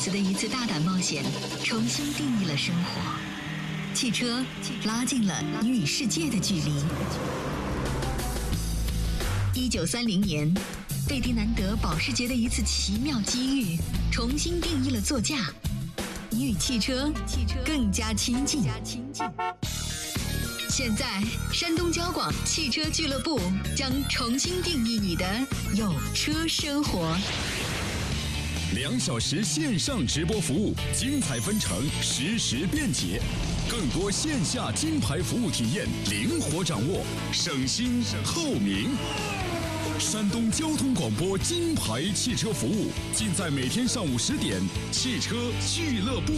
[0.00, 1.22] 子的一次大胆冒险，
[1.62, 3.02] 重新定义了生活。
[3.92, 4.42] 汽车
[4.84, 6.72] 拉近了你与世界的距离。
[9.52, 10.50] 一九三零年，
[11.06, 13.78] 贝迪南德保时捷的一次奇妙机遇，
[14.10, 15.52] 重新定义了座驾，
[16.30, 17.12] 你与汽车
[17.62, 18.62] 更加亲近。
[20.70, 21.22] 现在，
[21.52, 23.38] 山东交广汽车俱乐部
[23.76, 25.26] 将重新定义你的
[25.74, 27.14] 有车生活。
[28.74, 33.20] 两小时线上直播服务，精彩纷呈，实时便捷，
[33.68, 38.90] 更多线下金牌服务体验，灵活掌握，省心透明。
[39.98, 44.60] 山东交通广播金牌汽车服务，尽在每天上午十点，
[44.92, 45.34] 汽车
[45.66, 46.32] 俱乐部。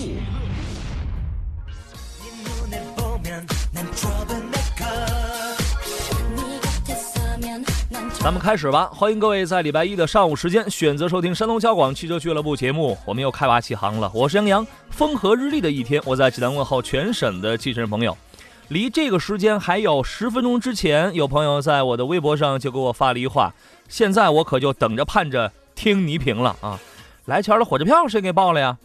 [8.23, 8.89] 咱们开始吧！
[8.95, 14.09] 欢迎各位在礼拜一的上午时间选择收听山东交广汽车俱乐部节目，我们又开挖起航了。
[14.15, 18.17] 我是杨洋，风和日丽的一天，我在济南问候全省的汽车人朋友。
[18.69, 23.53] 离这个时间还有十分钟之前，有朋友在我的微博上就给我发了一话，
[23.89, 26.79] 现在我可就等着盼着听倪萍了啊！
[27.25, 28.79] 来钱的火车票谁给报了呀？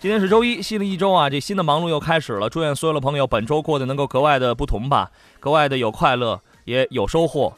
[0.00, 2.50] 今天是周一，新的一周啊，这新的忙碌又开始了。
[2.50, 7.54] 祝愿所有的朋友本周过得能够格外的不同吧，格外的有快乐，也有收获。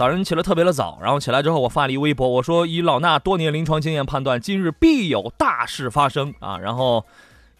[0.00, 6.56] 早晨起来特别的早，然后起来之后，我发了一微博，我说以老衲多年临床经验判断，今日必有大事发生啊！
[6.56, 7.04] 然后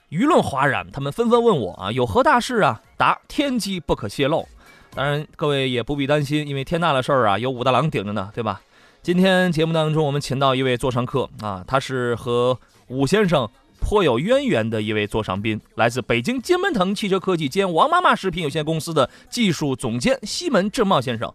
[0.08, 2.80] 舆论哗然，他们纷纷问我啊，有何大事啊？
[2.96, 4.48] 答：天机不可泄露。
[4.94, 8.62] 当然，各位也不必担心，因为天大的事儿啊，有武大郎顶着呢，对吧？
[9.02, 13.46] 今天节目当中，我们请到一位座上客啊，他是和武先生
[13.82, 21.30] 颇有渊源的一位座上宾，来自北京金门腾汽车科技兼王妈妈食品有限公司的技术总监西门正茂先生。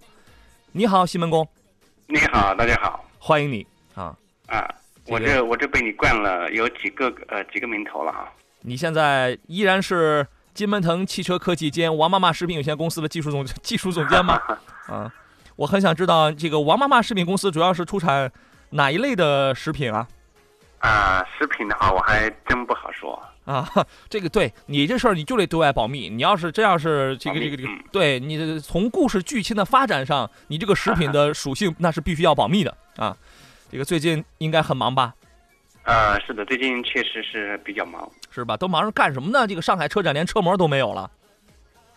[0.77, 1.47] 你好，西门公。
[2.07, 4.13] 你好，大家好，欢迎你啊
[4.47, 4.69] 啊！
[5.07, 8.29] 我这我这被你灌了有几个呃几个名头了啊！
[8.59, 14.37] 你现在依然是金门腾汽车科技兼王妈妈食品有限公司的技术总 技术总监吗？
[14.91, 15.09] 啊，
[15.55, 18.30] 我很想知道这个王妈妈食品公司主要是出产
[18.71, 20.05] 哪一类的食品啊？
[20.80, 23.17] 啊，食品的话我还真不好说。
[23.45, 23.70] 啊，
[24.10, 26.10] 这个对你这事儿你就得对外保密。
[26.10, 33.16] 你要是真要是这个这个这个，对你从故事剧情的发展上，你这个食品的属性那是必须要保密的啊。
[33.72, 35.14] 这个最近应该很忙吧？
[35.83, 38.58] 呃，是的，最近确实是比较忙，是吧？
[38.58, 39.45] 都忙着干什么呢？
[39.45, 41.12] 这个上海车展连车模都没有了。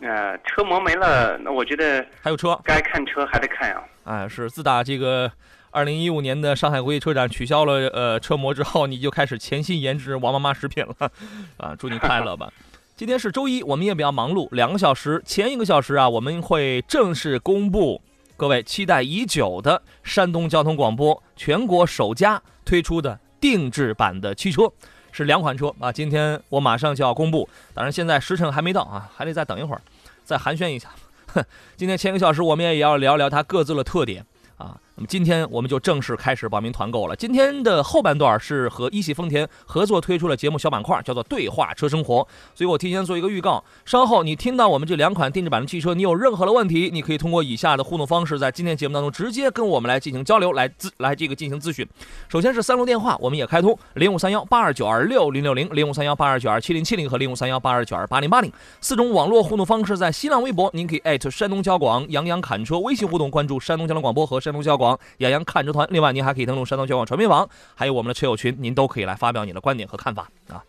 [0.01, 3.83] 呃，车模没了，那我觉得还有车，该看车还得看呀。
[4.05, 5.33] 哎，是自打这个。
[5.71, 11.11] 二零一五年的上海国际车展取消了呃车模之后，你就开始潜心研制王妈妈食品了，
[11.59, 12.53] 啊，祝你快乐吧！
[12.97, 18.01] 今天是周一，我们也比较忙碌，两个小时前一个小时啊，我们会正式公布
[18.37, 24.73] 各位期待已久的山东交通广播全国首家推出的定制版的汽车，
[25.13, 29.83] 是两款车啊，今天我马上就要公布，当然现在时辰还没到啊，还得再等一会儿，
[30.25, 30.89] 再寒暄一下。
[31.35, 31.45] 哼，
[31.77, 34.25] 今天前一个小时我们也要聊聊它各自的特点。
[34.57, 37.15] 啊，那么今天我们就正式开始报名团购了。
[37.15, 42.27] 今天的后半段是和一汽丰田合作推出了节目小板块，叫做“对话车生活”。
[42.53, 51.87] 所以我提前做一个预告，稍后你听到我们这两款定制版的汽车，你有任何的问题，你可以通过以下的互动方式，在今天节目当中直接跟我们来进行交流，来咨来这个进行咨询。
[52.29, 64.41] 首先是三路电话，我们也开通零五三幺八二九二六零六零、零五三幺八二九二七零七零和零五三幺八二九二八零八零四种网络互动方式，在新浪微博您可以艾特山东交广杨洋侃车，微信互动关注山东交通广播和。
[64.41, 70.63] 山东交广杨洋看车团，另外您还可以登录山东交广传媒网，还有我们的车友群，您都可以来发表你的观点和看法啊。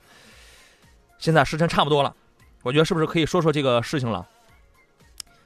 [1.20, 2.16] 现在时辰差不多了，
[2.64, 4.28] 我觉得是不是可以说说这个事情了？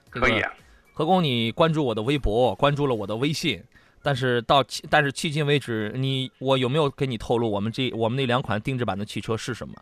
[0.09, 0.39] 可以。
[0.39, 0.53] 啊
[0.95, 3.63] 何工，你关注我的微博，关注了我的微信，
[4.03, 9.73] 但是到但是迄今为止，你我有没有给你透露我们这我们那两款定制版的汽车是什么？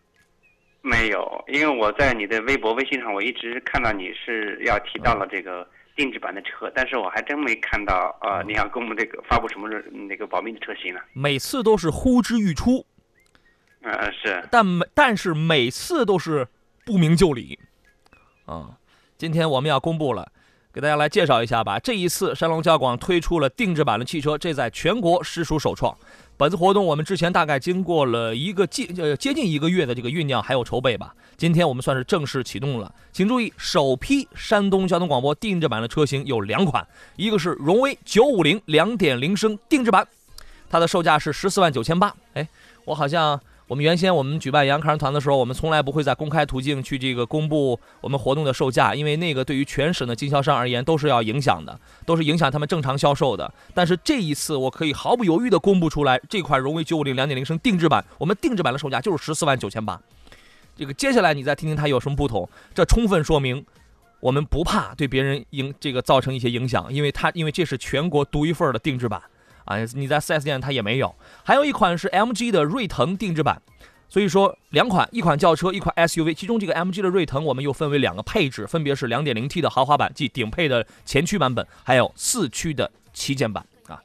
[0.81, 5.67] 没有，因为我在你的微博、微信上，我一直看到你是要提到了这个。
[5.95, 8.43] 定制版的车，但是我还真没看到呃！
[8.47, 9.69] 你要跟我们这个发布什么
[10.07, 10.99] 那个保密的车型呢？
[11.13, 12.85] 每次都是呼之欲出，
[13.81, 16.47] 呃是，但每但是每次都是
[16.85, 17.59] 不明就里，
[18.45, 18.77] 啊！
[19.17, 20.31] 今天我们要公布了，
[20.73, 21.77] 给大家来介绍一下吧。
[21.77, 25.95] 这一次山东交广推出了定制版的汽车，这在全国实属首创。
[26.41, 32.91] 本次活动我们之前大概经过了一个接呃接近一个月的这个酝酿还有筹备吧，今天我们算是正式启动了。
[33.13, 36.83] 请注意，首批山东交通广播定制版的车型有两款，
[37.15, 40.07] 一个是荣威九五零两点零升定制版，
[40.67, 42.11] 它的售价是十四万九千八。
[42.33, 42.47] 哎，
[42.85, 43.39] 我好像
[43.71, 53.49] 我们原先我们举办杨康团的时候，我们从来不会在公开途径去这个公布我们活动的售价，因为那个对于全省的经销商而言都是要影响的，都是影响他们正常销售的。
[53.73, 59.97] 但是这一次，我可以毫不犹豫地公布出来，这款荣威九五零两点零升定制版，我们定制版的售价就是十四万九千八。
[60.75, 63.65] 这个接下来你再听听它有什么不同，这充分说明
[64.19, 69.21] 我们不怕对别人影这个造成一些影响，因为它因为这是全国独一份的定制版。
[69.65, 73.61] 啊，你在 4S 店它也没有，还有一款是 MG 的锐腾定制版，
[74.09, 84.01] 所以说两款，一款轿车，一款 SUV，其中这个 MG 的锐腾我们又分为两个配置，分别是 2.0T 的豪华版，即顶配的前驱版本，还有四驱的旗舰版啊。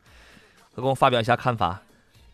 [0.74, 1.80] 何工发表一下看法，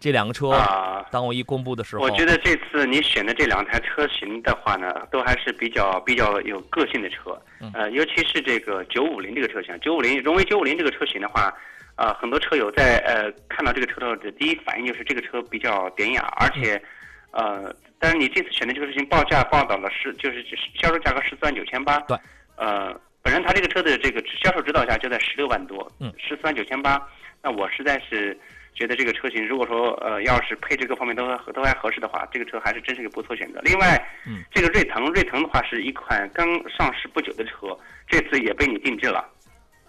[0.01, 7.41] 这两个车啊，当我一公布的时候，我觉得这次你选的这两台车型的话呢，都还是比较比较有个性的车，
[7.73, 11.55] 呃，尤其是这个950这个车型，950荣威950这个车型的话。
[12.03, 16.83] 啊，很多车友在呃看到这个车的第一反应就是这个车比较典雅，而且，
[17.31, 20.45] 呃，但是你这次选的这个车型报价报到了是就是
[20.75, 22.19] 销售价格十四万九千八，对，
[22.57, 27.01] 呃，本身他这个车的这个销售指导价就在十六万多，嗯，十四万九千八，
[27.41, 28.37] 那我实在是
[28.75, 33.61] 觉得这个车型如果说呃要是配置各方面都都还合适的话，这个车还是真是个不错选择。
[33.63, 33.97] 另外，
[34.27, 37.79] 嗯，这个锐腾锐腾的话是一款刚上市不久的车，
[38.09, 39.25] 这次也被你定制了。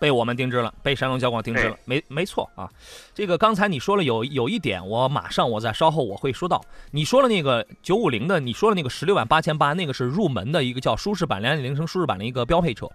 [0.03, 2.69] 被我们定制了，被山东交广定制了，没没错啊。
[3.13, 6.61] 这个刚才你说了有有一点，我马上我在稍后我会说到。
[6.91, 12.85] 你说了那个九五零的，你说了那个十六万八千八，那个是入门的一个叫舒适版两点零升舒适版的一个标配车。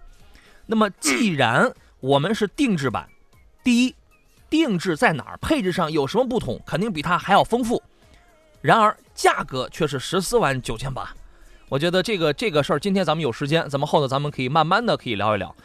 [0.67, 3.09] 那么既然我们是定制版，
[3.63, 3.95] 第一，
[4.47, 5.37] 定制在哪儿？
[5.41, 6.61] 配置上有什么不同？
[6.63, 7.81] 肯定比它还要丰富。
[8.61, 11.11] 然而价格却是十四万九千八。
[11.69, 15.55] 我觉得这个这个事儿，今天咱们有时间，咱们后头咱们可以慢慢的可以聊一聊。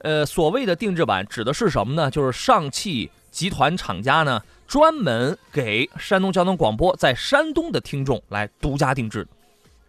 [0.00, 2.10] 呃，所谓的定制版指的是什么呢？
[2.10, 9.26] 就是上汽集团厂家呢专门给山东交通广播在山东的听众来独家定制，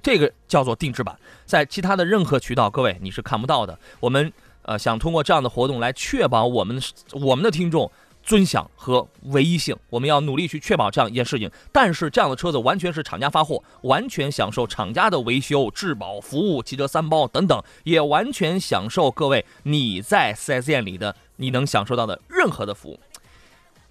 [0.02, 3.78] 这个叫做定制版，在其他的任何渠道，各位你是看不到的。
[4.00, 4.32] 我们
[4.64, 7.92] 呃想通过这样的活动来确保我们我们的听众。
[8.30, 11.50] 尊享和唯一性，我们要努力去确保这样一件事情。
[11.72, 23.00] 但是这样的车子完全是厂家发货，完全享受厂家的维修、质保服务、汽车三包等等，也完全享受各位你在 4S 店里的你能享受到的任何的服务。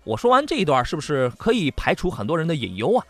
[0.04, 3.04] 我说完这一段，是不是可以排除很多人的隐忧啊？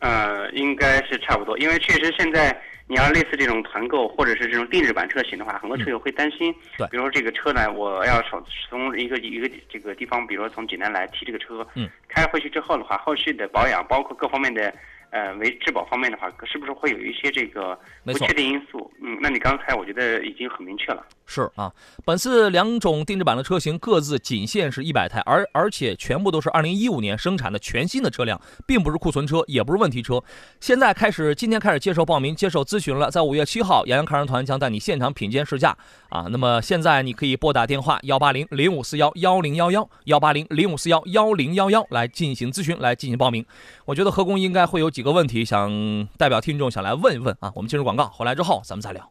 [0.00, 2.58] 呃，应该是差不多，因为确实现在。
[2.90, 6.50] 你要类似这种团购或者是这种定制版车型的话，很多车友会担心。
[6.78, 14.74] 对，比如说这个车呢，我要从从一个一个这个地方，比如说从济南来提这个车，嗯，开回去之后的话，后续的保养，包括各方面的。
[15.10, 18.90] 呃，为质保方面的话，是不是会有一些这个不确定因素？
[19.02, 21.02] 嗯，那你刚才我觉得已经很明确了。
[21.24, 21.72] 是啊，
[22.04, 30.22] 本次两种定制版的车型各自仅限是一百台，而而且全部都是二零一五年生产的全新的车辆，并不是库存车，也不是问题车。
[30.60, 33.10] 现在开始，今天开始接受报名、接受咨询了。
[33.10, 35.76] 在五月七号，洋洋看人团将带你现场品鉴试驾
[36.10, 36.26] 啊。
[36.30, 43.44] 那么现在你可以拨打电话幺八零零五四幺幺零幺幺幺八零零五四幺幺零幺幺来进行咨询，来进行报名。
[43.84, 44.90] 我觉得何工应该会有。
[44.98, 49.08] 几个问题想代表听众想来问一问啊，我们进入广告，回来之后咱们再聊。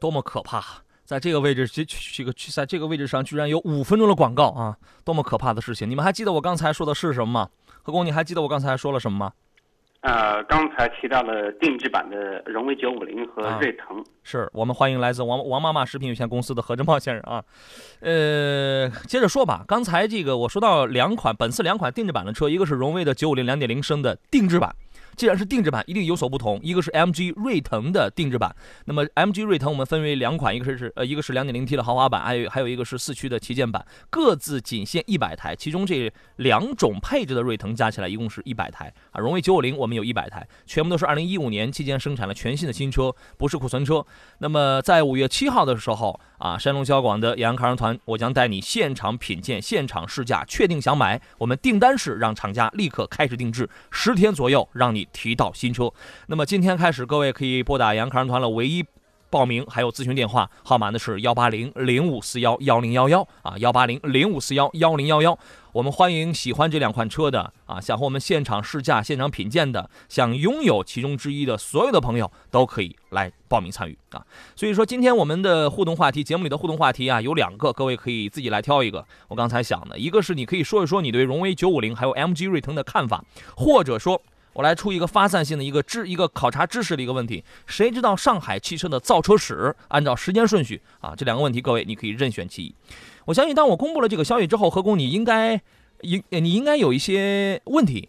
[0.00, 0.64] 多么可怕！
[1.04, 4.78] 在这个位置，这这个在这个位置上居然有五分钟的广告啊！
[5.04, 5.90] 多么可怕的事情！
[5.90, 7.50] 你们还记得我刚才说的是什么吗？
[7.82, 9.32] 何工，你还记得我刚才说了什么吗？
[10.04, 17.42] 呃，刚才提到了定制版的荣威九五零和锐腾，是我们欢迎来自王王妈妈食品有限公司的何振茂先生啊。
[18.00, 24.76] 呃，接着说吧，刚才这个我说到两款，本次两款定制版的车，一个是荣威的九五零两点零升的定制版。
[25.16, 26.60] 既然是定制版，一定有所不同。
[26.62, 28.54] 一个是 MG 锐腾的定制版，
[28.84, 35.54] 那么 MG 锐腾我们分为两款，一个是是呃一个是 2.0T 的豪华版，还有还有一个是四驱的旗舰版，各自仅限一百台。
[35.54, 39.20] 其中这两种配置的锐腾加起来一共是一百台啊。
[39.20, 44.04] 荣威950我们有一百台，全部都是2015年期间生产的全新的新车，不是库存车。
[44.38, 55.03] 那么在五月七号的时候啊，山东交广的杨康团，我将带你现场品鉴、现场试驾，确定想买，我们订单式让厂家立刻开始定制，十天左右让你。
[55.12, 55.90] 提到新车，
[56.26, 58.84] 那么今天开始，各位可以拨打杨康人团了唯一
[59.30, 65.36] 报名还有咨询电话号码呢是幺八零零五四幺幺零幺幺啊，幺八零零五四幺幺零幺幺。
[65.72, 74.24] 我们欢迎喜欢这两款车的啊，想和我们现场试驾、现场品鉴的，想拥有其中之一的所有的朋友都可以来报名参与啊。
[74.54, 79.04] 所以说，今天我们的互动话题，节目里的互动话题啊，有两个，各位可以自己来挑一个。
[79.26, 83.24] 我刚才想的一个是，你可以说一说你对荣威九五零还有 MG 锐腾的看法，
[83.56, 84.22] 或者说。
[84.54, 89.74] 我来出一个发散性的一个知一个考察知识的一个问题，谁知道上海汽车的造车史？
[89.88, 92.74] 按照时间顺序啊，这两个问题各位你可以任选其一。
[93.26, 95.60] 我相信当我公布了这个消息之后，何工你应该
[96.02, 98.08] 应你应该有一些问题，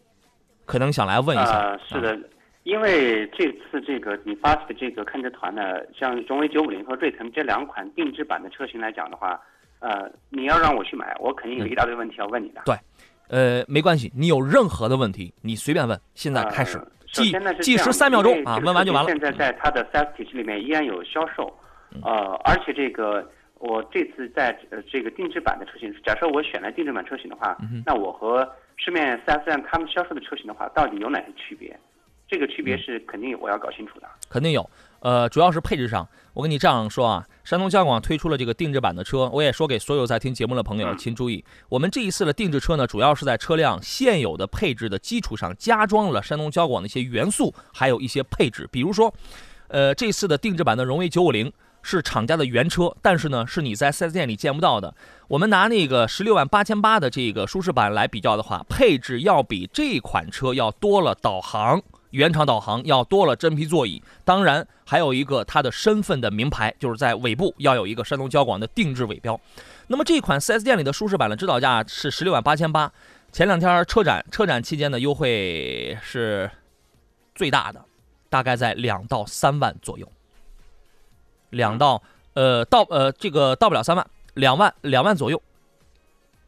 [0.66, 1.52] 可能想来问一下。
[1.52, 2.20] 啊，是的，
[2.64, 5.62] 因为这次这个你发起的这个看车团呢，
[5.98, 9.40] 像荣威九五零和瑞腾这两款定制版的车型来讲的话，
[9.80, 12.62] 呃，你要让我去买，我肯定有一大堆问题要问你的。
[12.66, 12.76] 对，
[13.28, 16.00] 呃，没关系，你有任何的问题，你随便问。
[16.14, 19.10] 现在开始，呃计计时三秒钟啊，问完就完了。
[19.10, 21.52] 现在在它的 4S 体系里面依然有销售，
[22.04, 23.28] 呃，而且这个
[23.60, 31.78] 我这次在呃这个定制版的车型，假设我选了定制版车型的话，嗯那我和市面 4S 店他们销售的车型的话，到底有哪些区别？
[32.28, 34.08] 这个区嗯别是肯定我要搞清楚的。
[34.30, 34.68] 肯定有，
[35.00, 36.08] 呃，主要是配置上。
[36.36, 49.12] 我跟你这样说啊，山东交广推出了这个定制版的车，我也说给所有在听节目的朋友，嗯请注意，我们这一次的定制车呢，主要是在车辆现有的配置的基础上，加装了山东交广的一些元素，还有一些配置，比如说，
[49.70, 51.52] 呃，这次的定制版的荣威九五零。
[51.88, 54.92] 是厂家的原车，但是呢，是你在 4S 店里见不到的。
[55.28, 61.80] 我们拿那个十六万八千八的这个舒适版来比较的话，配置要比这款车要多了导航，
[62.16, 69.38] 原厂导航要多了真皮座椅，当然还有一个它的身份的名牌，就是在尾部要有一个山东交广的定制尾标。
[69.88, 72.90] 那么这款 4S 店里的舒适版的指导价是十六万八千八，
[73.34, 76.50] 前两天车展车展期间的优惠是
[77.36, 77.84] 最大的，
[78.30, 80.10] 大概在两到三万左右，
[81.50, 82.02] 两到
[82.34, 85.42] 呃到呃这个到不了三万，两万两万左右，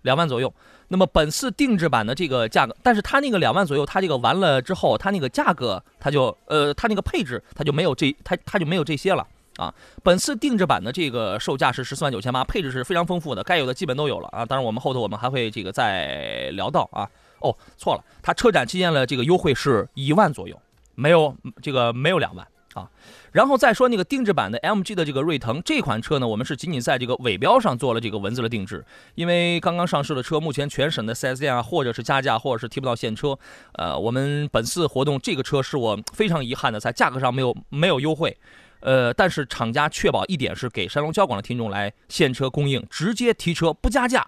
[0.04, 0.54] 两万左右。
[0.89, 9.27] 那么本次定制版的这个价格，但是它那个两万左右，它这个完了之后，它那个价格它就呃它那个配置它就没有这它它就没有这些了
[9.58, 9.74] 啊。
[10.03, 14.46] 本次定制版的这个售价是十四万九千八，配置是非常丰富的，该有的基本都有了啊。
[14.46, 17.10] 当然我们后头我们还会这个再聊到啊。
[17.39, 20.60] 哦，错了，它车展期间的这个优惠是一万左右，
[20.96, 22.89] 没有这个没有两万啊。
[23.38, 33.38] 然后再说那个定制版的 MG 的这个锐腾这款车呢，我们是仅仅在这个尾标上做了这个文字的定制，因为刚刚上市的车，目前全省的 4S 店啊，或者是加价，或者是提不到现车。
[33.74, 38.36] 呃，我们本次活动这个车是我非常遗憾的，在价格上没有没有优惠。
[38.79, 44.25] 呃，但是厂家确保一点是给山东交广的听众来现车供应，直接提车不加价，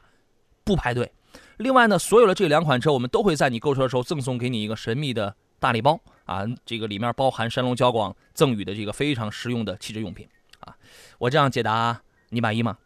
[0.64, 1.12] 不排队。
[1.58, 6.00] 另外呢，所有的这两款车，我们都会在你购车的时候赠送给你一个神秘的大礼包
[6.30, 10.28] 啊，这个里面包含山东交广赠予的这个非常实用的汽车用品
[10.60, 10.76] 啊。
[11.18, 12.78] 我这样解答你满意吗？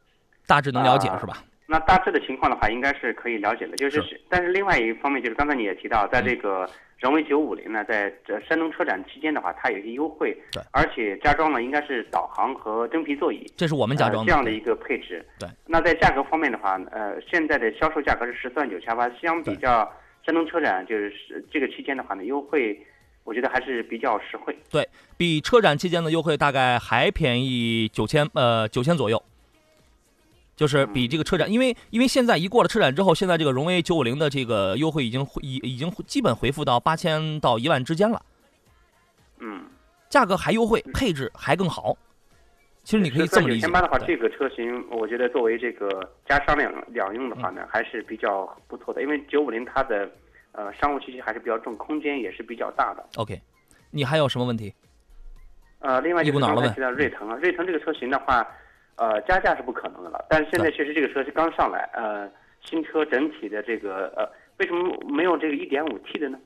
[0.48, 1.44] 大致能了解啊是吧？
[1.68, 3.76] 那大致的情况的话，应该是可以了解的。
[3.76, 6.70] 就是，是但是另外一方面就是刚才你也提到，在嗯这个
[7.00, 15.26] 荣威九五零呢，在这山东车展期间的话，它有一些优惠，对而且加装了应该是导航和真皮座椅，这是我们加装呃、这样的一个配置。
[15.38, 15.50] 对。
[15.66, 19.92] 那在价格方面的话，呃，现在的销售价格是十四万九千八，相比较
[20.26, 22.78] 山东车展就是这个期间的话呢，优惠
[23.24, 24.58] 我觉得还是比较实惠。
[24.70, 24.88] 对
[25.18, 29.22] 比车展期间的优惠大概还便宜九千呃九千左右，
[30.56, 38.22] 就是比这个车展，因为因为现在一过了车展之后，现在这个荣威九五零的这个优惠已经已已经基本回复到八千到一万之间了，
[39.40, 39.66] 嗯，
[40.10, 41.98] 价格还优惠，配置还更好。
[42.84, 45.88] 其实你可以这么理解九千八的话，这个车型我觉得作为这个
[46.28, 49.02] 家商两两用的话嗯呢，还是比较不错的。
[49.02, 50.12] 因为九五零它的
[50.54, 53.06] 呃商务气息还是比较重，空间也是比较大的。
[53.18, 53.40] OK，
[53.92, 54.74] 你还有什么问题？
[55.80, 58.48] 呃，另外一就是刚才提到瑞腾啊，瑞腾这个车型的话，
[58.96, 60.26] 呃，加价是不可能的了。
[60.30, 62.30] 但是现在确实这个车是刚上来，呃，
[62.64, 64.26] 新车整体的这个呃，
[64.60, 66.40] 为什么没有这个 1.5T 的呢？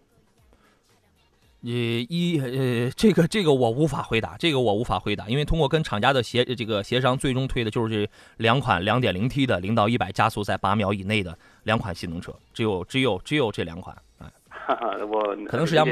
[1.68, 1.74] 呃，
[2.08, 15.86] 一呃，这个这个我无法回答，这个我无法回答，因为通过跟厂家的协这个协商，最终推的就是这两款两点零 T 的零到一百加速在八秒以内的两款性能车，只有只有只有这两款，哎，哈哈，我可能是想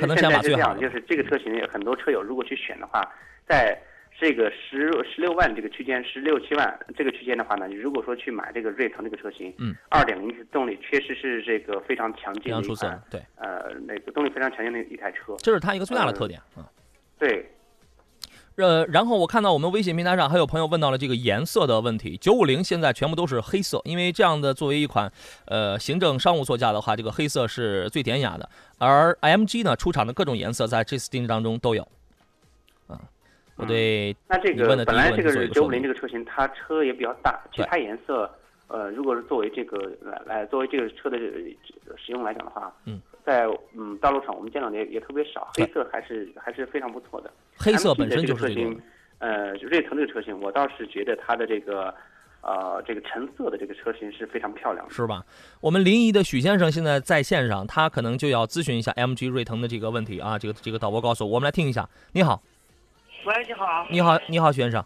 [0.00, 3.06] 可能想把最好的就是这个车型很多车友如果去选的话，
[3.46, 3.78] 在
[4.20, 15.34] 这个十十六万这个区间，十六七万这个区间的话呢，你如果说去买这个锐腾这个车型，嗯，二点零 T 动力确实是这个非常强劲的一款常出色，，对，呃，那个动力非常强劲的一台车。
[15.38, 16.68] 这是它一个最大的特点啊。
[17.18, 17.50] 对，
[18.56, 22.18] 呃，然后我看到我们微信平台上还有朋友问到了这个颜色的问题。
[22.18, 25.10] 九五零现在全部都是黑色，因为这样的作为一款
[25.46, 28.46] 呃行政商务座驾的话，这个黑色是最典雅的。
[28.78, 31.86] 而 MG 呢出厂的各种颜色在这次定制当中都有。
[32.86, 33.00] 啊，
[33.60, 38.30] 我对那这个个本来这个九五零这个车型，它车也比较大，其他颜色，
[38.68, 47.30] 呃，如果是作为这个来来作为这个车的呃使用来讲的话，嗯，在嗯道路上我们见到的也也特别少，黑色还是还是非常不错的。
[47.56, 48.80] 黑色本身这个车型就是这种，，
[49.18, 51.94] 呃，瑞腾这个车型，我倒是觉得它的这个
[52.40, 54.94] 呃这个橙色的这个车型是非常漂亮的。
[54.94, 55.22] 是吧？
[55.60, 60.38] 我们临沂的许先生现在在线上，他可能就要咨询一下 MG 瑞腾的这个问题啊。
[60.38, 61.86] 这个这个导播告诉我，我们来听一下。
[62.12, 62.42] 你好，
[63.24, 63.86] 喂，你好。
[63.90, 64.80] 你好，你好，徐先生。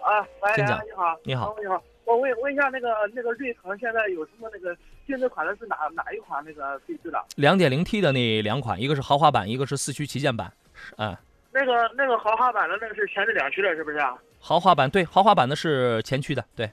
[0.00, 0.62] 啊，喂，你
[0.92, 1.18] 好。
[1.24, 1.82] 你好，你好。
[2.04, 4.76] 我问问一下，那个那个瑞腾现在有什么那个
[5.06, 7.22] 定制款的是哪哪一款那个定制的？
[7.36, 10.52] 两点零 T 的那两款，一个是豪华版，一个是四驱旗舰版。
[10.96, 11.16] 嗯。
[11.52, 13.98] 那个那个豪华版的那个是前置两驱的，是不是？
[14.38, 16.70] 豪华版对，豪华版的是前驱的，对。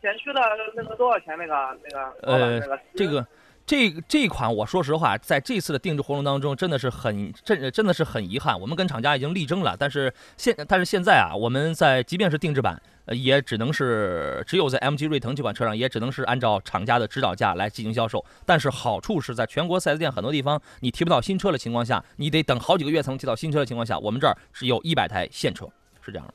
[0.00, 0.40] 前驱的
[0.74, 1.36] 那个多少钱？
[1.36, 3.26] 那个那个呃，这个
[3.70, 8.60] 这这款，我说实话，在这次的定制活动当中，真的是很真真的是很遗憾。
[8.60, 18.24] 我们跟厂家已经力争了，但是现但是现在啊，我们在即便是定制版，也只能是只有在 MG 锐腾这款车上，也只能是按照厂家的指导价来进行销售。
[18.44, 25.64] 但是好处是在全国 4S 店很多地方，你提不到新车的情况下，你得等好几个月才能提到新车的情况下，我们这儿是有一百台现车，
[26.04, 26.34] 是这样的。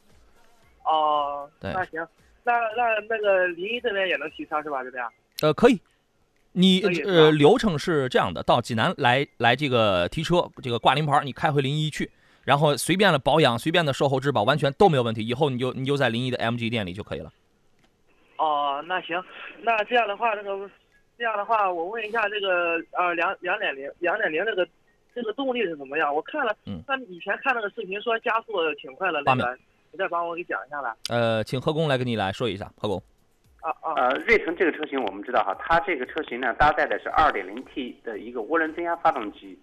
[0.85, 2.07] 哦，对，那行。
[2.45, 4.81] 那那那个临沂这边也能提车是吧？
[4.85, 5.03] 这边。
[5.41, 5.77] 呃，可以。
[6.55, 12.09] 你呃流程是这样的，到济南来来这个提车，这个挂临牌，你开回临沂去，
[12.43, 15.25] 然后随便的保养，随便的售后质保，完全都没有问题。
[15.25, 17.31] 以后你就你就在临沂的 MG 店里就可以了。
[18.37, 19.23] 哦，那行，
[19.61, 20.69] 那这样的话，那个
[21.17, 24.67] 这样的话，我问一下这个呃两两点零两点零这个
[25.13, 26.13] 这个动力是怎么样？
[26.13, 29.57] 我看了，嗯，他以前看那个视频说加速挺快的，那个。
[29.91, 30.93] 你再帮我给讲一下吧。
[31.07, 33.01] 呃，请何工来跟你来说一下，何工。
[33.65, 33.93] 啊啊。
[33.95, 39.57] 呃，瑞腾这个车型我们知道哈，它这个车型呢搭载的是 2.0T 的一个涡轮增压发动机，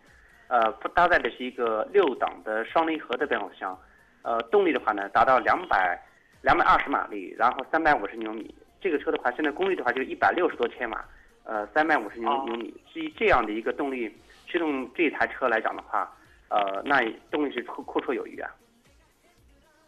[0.48, 3.78] 呃，搭载的是一个六档的双离合的变速箱，
[4.22, 5.96] 呃，动力的话呢达到两百
[6.42, 8.52] 两百二十马力，然后三百五十牛米。
[8.80, 11.04] 这个车的话，现在功率的话就是一百六十多千瓦，
[11.44, 12.74] 呃，三百五十牛牛米。
[12.92, 14.12] 基于这样的一个动力
[14.46, 16.12] 驱动这台车来讲的话，
[16.48, 18.50] 呃，那动力是绰绰绰有余啊。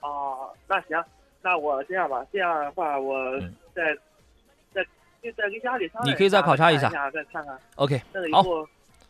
[0.01, 1.05] 哦，那行，
[1.43, 3.37] 那我这样吧，这样的话，我
[3.75, 3.95] 再
[4.73, 4.83] 再
[5.33, 7.59] 再跟家里商量你可以再考察一下，再看看。
[7.77, 8.01] OK，
[8.33, 8.43] 好，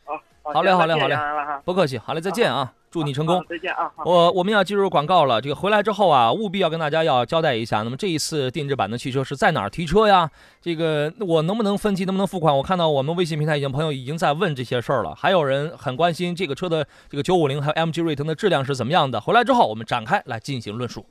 [0.04, 1.16] 好，好嘞，好嘞，好嘞，
[1.64, 2.72] 不客气，好嘞，再见啊。
[2.90, 3.44] 祝你成功！
[3.48, 3.90] 再见啊！
[4.04, 5.40] 我我们要进入广告了。
[5.40, 7.82] 这个回来之后啊，务必要跟大家要交代一下。
[7.82, 10.30] 那么这一次定制版的汽车是在哪儿提车呀？
[10.62, 12.56] 这个我能不能分期，能不能付款？
[12.56, 15.12] 我看到我们微信平台已经朋友已经在问这些事儿了。
[15.12, 19.20] 还有人很关心这个车的这个九五零还有 MG 锐腾的质量是怎么样的。
[19.20, 21.04] 回来之后我们展开来进行论述。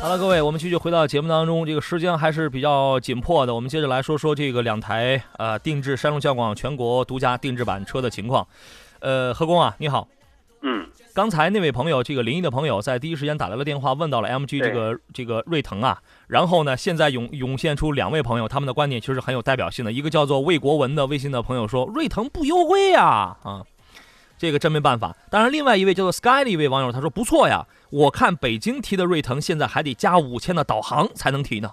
[0.00, 1.66] 好了，各位，我们继续回到节目当中。
[1.66, 8.46] 这个时间还是比较紧迫的，我们接着来说说这个两台呃定制山东交广全国独家定制版车的情况。
[9.00, 10.06] 呃，何工啊，你好。
[10.62, 10.86] 嗯。
[11.14, 16.00] 刚才那位朋友，这个临沂的朋友，在第一时间打来了电话，问到了 MG 这个这个锐腾啊。
[16.28, 19.90] 然后呢，现在涌涌现出两位朋友，他们的观点其实很有代表性的。
[19.90, 23.64] 一个叫做魏国文的微信的朋友说，锐腾不优惠呀，啊。
[24.38, 25.14] 这个真没办法。
[25.30, 31.72] 当然，另外一位叫做 Sky 的一位网友他说：“不错呀，我看北京提的瑞腾现在还得加五千的导航才能提呢。”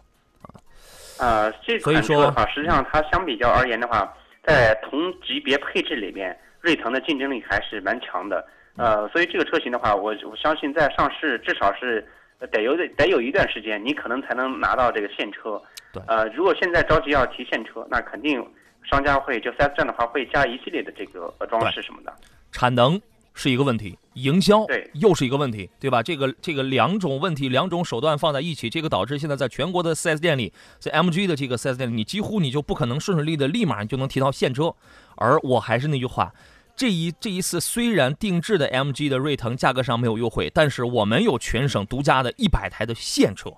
[1.18, 4.12] 啊，呃，这款车的话，实际上它相比较而言的话，
[4.44, 8.46] 在同级别配置里面，瑞腾的竞争力还是蛮强的。
[8.76, 12.06] 呃，所以这个车型的话，我我相信在上市至少是
[12.52, 15.62] 得有得有一段时间，你可能才能拿到这个现车。
[15.94, 16.04] 对。
[16.08, 18.46] 呃，如果现在着急要提现车，那肯定
[18.84, 22.14] 商家会就 4S 店的话会加一系列的这个装饰什么的。
[22.56, 23.02] 产能
[23.34, 26.02] 是一个问题，营销对又是一个问题，对吧？
[26.02, 34.74] 这个这个两种问题，两种手段放在一起，这个导致现在在全国的 4S 店里，在 MG 的这个 4S 店里，你几乎你就不可能顺顺利利的立马就能提到现车。
[35.18, 36.34] 而我还是那句话，
[36.78, 43.52] 这一这一次虽然定制的 MG 的锐腾价格上没有优惠，但是我们有全省独家的一百台的现车，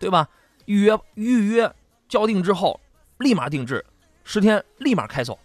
[0.00, 0.26] 对吧？
[0.64, 1.70] 预约预约
[2.08, 2.80] 交定之后，
[3.18, 3.84] 立马定制，
[4.24, 5.38] 十天立马开走。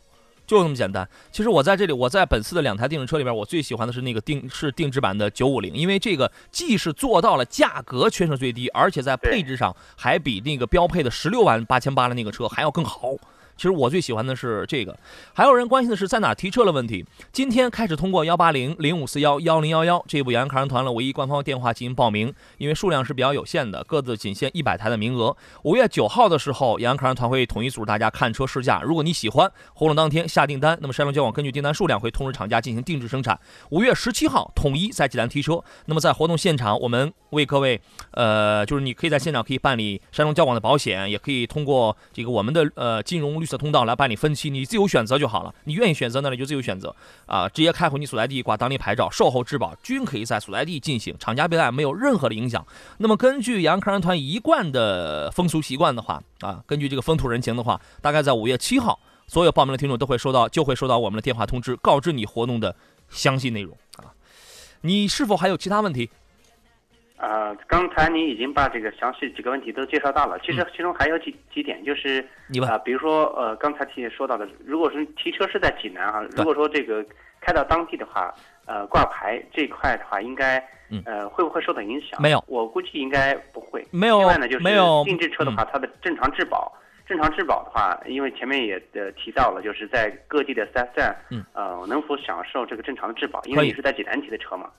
[0.58, 1.08] 就这么简单。
[1.32, 13.14] 其实我在这里，我在本次的两台定制车里边，我最喜欢的是那个定是定制版的九五零，因为这个既是做到了价格全省最低，而且在配置上还比那个标配的十六万八千八的那个车还要更好。
[13.62, 14.97] 其实我最喜欢的是这个，
[15.36, 17.06] 还有人关心的是在哪提车的问题。
[17.32, 25.38] 今天开始通过幺八零零五四幺幺零幺幺这部洋卡人团的唯一官方电话进行报名，因为数量是比较有限的，各自仅限一百台的名额。
[25.62, 28.82] 五月九号的时候，洋卡人团会统一组织大家看车试驾。
[28.82, 33.39] 如果你喜欢，活动当天下订单，那么山东交广根据订单数量会通知厂家进行定制生产。
[33.69, 35.63] 五月十七号统一在济南提车。
[35.86, 37.80] 那么在活动现场，我们为各位，
[38.13, 43.51] 呃，就是你可以在现场可以办理山东交广的保险，也可以通过这个我们的呃金融绿。
[43.58, 45.54] 通道来办理分期，你自由选择就好了。
[45.66, 52.66] 你愿意选择，那你就自由选择啊，直接开回你所在地挂当地牌照，售后质保均可以在所在地进行，厂家备案没有任何的影响。
[52.98, 62.76] 那么根据杨康人团一贯的风俗习惯的话啊，根据这个风土人情的话，大概在五月七号，所有报名的听众都会收到，就会收到我们的电话通知，告知你活动的
[63.10, 64.12] 详细内容啊。
[64.82, 66.10] 你是否还有其他问题？
[67.21, 70.39] 呃，刚才您已经把这个详细几个问题都介绍到了。
[70.39, 72.19] 其实其中还有几几点，就是
[72.67, 77.05] 啊、比如说呃，刚才提说到的，如果是提车是在济南啊，如果说这个
[77.39, 78.34] 开到当地的话，
[78.65, 80.57] 呃，挂牌这一块的话，应该
[80.89, 82.19] 嗯呃会不会受到影响？
[82.19, 83.86] 没有我估计应该不会。
[83.91, 84.63] 没有另外呢，就是
[85.05, 86.75] 定制车的话，它的正常质保。
[87.07, 93.41] 正常质保的话，因为前面也呃提到了，就是在各地的 4S 店，嗯，呃，能否享受这个正常的质保？
[93.43, 94.69] 因为你是在济南提的车嘛。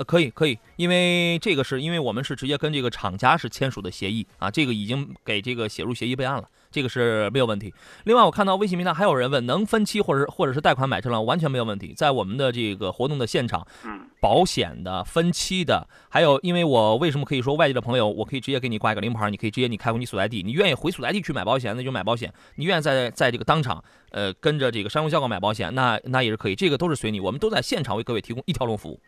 [0.00, 7.74] 呃，可以可以，因为这个是因为我们是直接跟这个厂家是签署的协议啊，这个已经给这个写入协议备案了，这个是没有问题。
[8.04, 11.20] 另外，我看到微信平台还有人问能分期或者或者是贷款买车了？
[11.20, 28.98] 完全没有问题，在我们的这个活动的现场，嗯，保险的、分期的，还有因为我为什么可以说外地的朋友，我可以直接给你挂一个临牌，你可以直接你开回你所在地，你愿意回所在地去买保险，那就买保险；你愿意在在这个当场呃跟着这个山东交广买保险，那那也是可以，这个都是随你，我们都在现场为各位提供一条龙服务。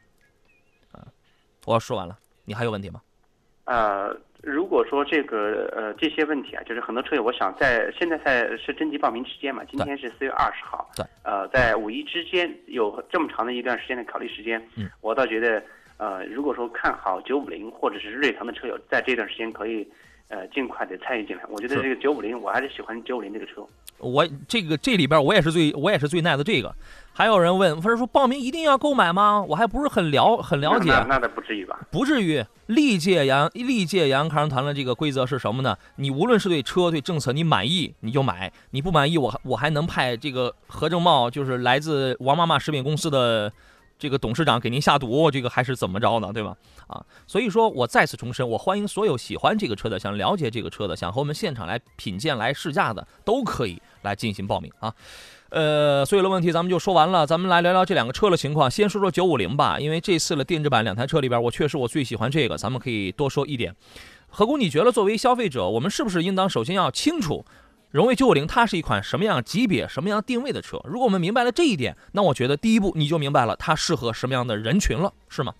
[1.62, 3.00] 啊，我说完了，你还有问题吗？
[3.64, 15.62] 呃，如果说这个呃这些问题啊，就是很多车友，我想在现在在是征集报名期间嘛，今天是四月二十号，对，呃，在五一之间有这么长的一段时间的考虑时间，嗯，我倒觉得
[15.98, 19.86] 呃，如果说看好九五零或者是瑞腾的车友，在这段时间可以
[20.26, 21.44] 呃尽快的参与进来。
[21.48, 23.64] 我觉得这个九五零，我还是喜欢九五零这个车。
[23.98, 26.74] 我这个这里边我也是最我也是最耐的这个。
[27.14, 29.42] 还有人问，不是说报名一定要购买吗？
[29.48, 30.90] 我还不是很了很了解。
[30.90, 31.78] 那那倒不至于吧？
[31.90, 32.44] 不至于。
[32.66, 35.76] 历届杨历届杨康团的这个规则是什么呢？
[35.96, 43.52] 你无论是对车对政策你满意你就买，你不满意我我还能派这个何正茂，就是来自王妈妈食品公司的
[43.98, 46.32] 这个董事长给您下毒，这个还是怎么着呢？
[46.32, 46.56] 对吧？
[46.86, 54.94] 啊，所以说我再次重申，我欢迎所有喜欢这个车的、想了解这个车的、想和我们现场来品鉴、来试驾的，都可以来进行报名啊。
[55.52, 58.70] 呃，所有的问题咱们就说完了，咱们来聊聊这两个车的情况。
[58.70, 63.74] 先说说九五零吧，因为这次的定制版两台车里边，我确实我最喜欢这个，咱们可以多说一点。
[64.30, 67.44] 何工，你觉得作为消费者，我们是不是应当首先要清楚，
[67.90, 70.80] 荣威九五零它是一款什么样级别、什么样定位的车？
[70.84, 75.52] 如果我们明白了这一点，那我觉得第一步你就明白了它适合什么样的人群了，是吗？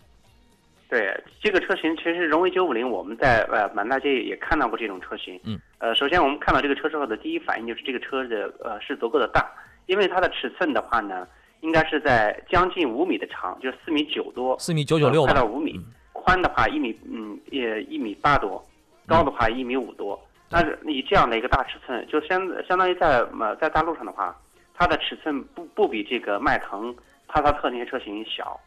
[0.89, 5.39] 对这个车型，其实荣威九五零我们在呃满大街也看到过这种车型。
[5.45, 5.61] 嗯。
[5.77, 9.51] 呃，首先我们看到这个车之后的第一反应就是这个车的呃是足够的大，
[9.87, 11.27] 因为它的尺寸的话呢，
[11.61, 15.81] 应该是在将近五米的长，就是四米九多，四米九九六吧快到五米，
[16.13, 18.63] 宽的话一米嗯也一米八多，
[19.07, 20.21] 高的话一米五多。
[20.51, 24.37] 那是以这样的一个大尺寸，就相相当于在呃在大陆上的话，
[24.75, 26.95] 它的尺寸不不比这个迈腾、
[27.27, 28.59] 帕萨特那些车型小。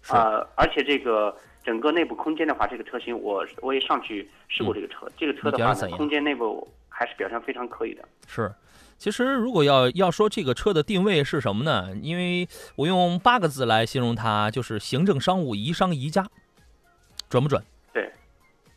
[0.00, 8.04] 是呃，而且这个整个内部空间的话，这个车型我我也上去试过这个车，这个车的话呢，空间内部还是表现非常可以的。
[8.26, 8.52] 是，
[9.04, 11.90] 其实如果要要说这个车的定位是什么呢？
[12.00, 16.26] 因为我用八个字来形容它，就是行政商务宜商宜家，
[17.28, 17.62] 准不准？
[17.92, 18.10] 对，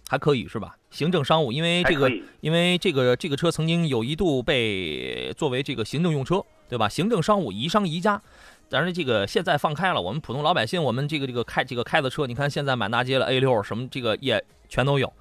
[0.09, 0.75] 还可以是吧？
[0.89, 2.11] 行政商务，因为这个
[2.41, 6.89] 因为这个这个车曾经有一度被作为这个行政用车，对吧？
[6.89, 8.21] 行政商务宜商宜家。
[8.67, 15.13] 但是，这个现在放开了，我们普通老百姓，我们这个这个开这个开的车，你看现在满大街了 A 六什么这个也全都有。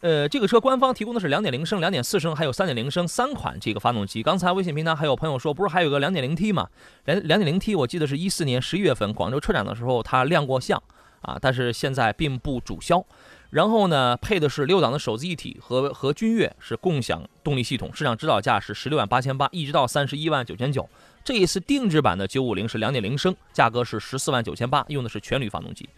[0.00, 4.22] 呃，这个车官方提供的是2.0升、2.4升，还有3.0升三款这个发动机。
[4.22, 6.68] 刚才微信平台还有朋友说，不是还有个 2.0T 吗？
[7.04, 10.80] 两 2.0T 我记得是一四年十一月份广州车展的时候它亮过相
[11.22, 13.04] 啊，但是现在并不主销。
[13.50, 20.88] 然后呢，配的是六档的手自一体和和君越是共享动力系统，市场指导价是十六万八千八，一直到三十一万九千九。
[21.24, 25.88] 这一次定制版的九五零是2.0升，价格是十四万九千八，用的是全铝发动机。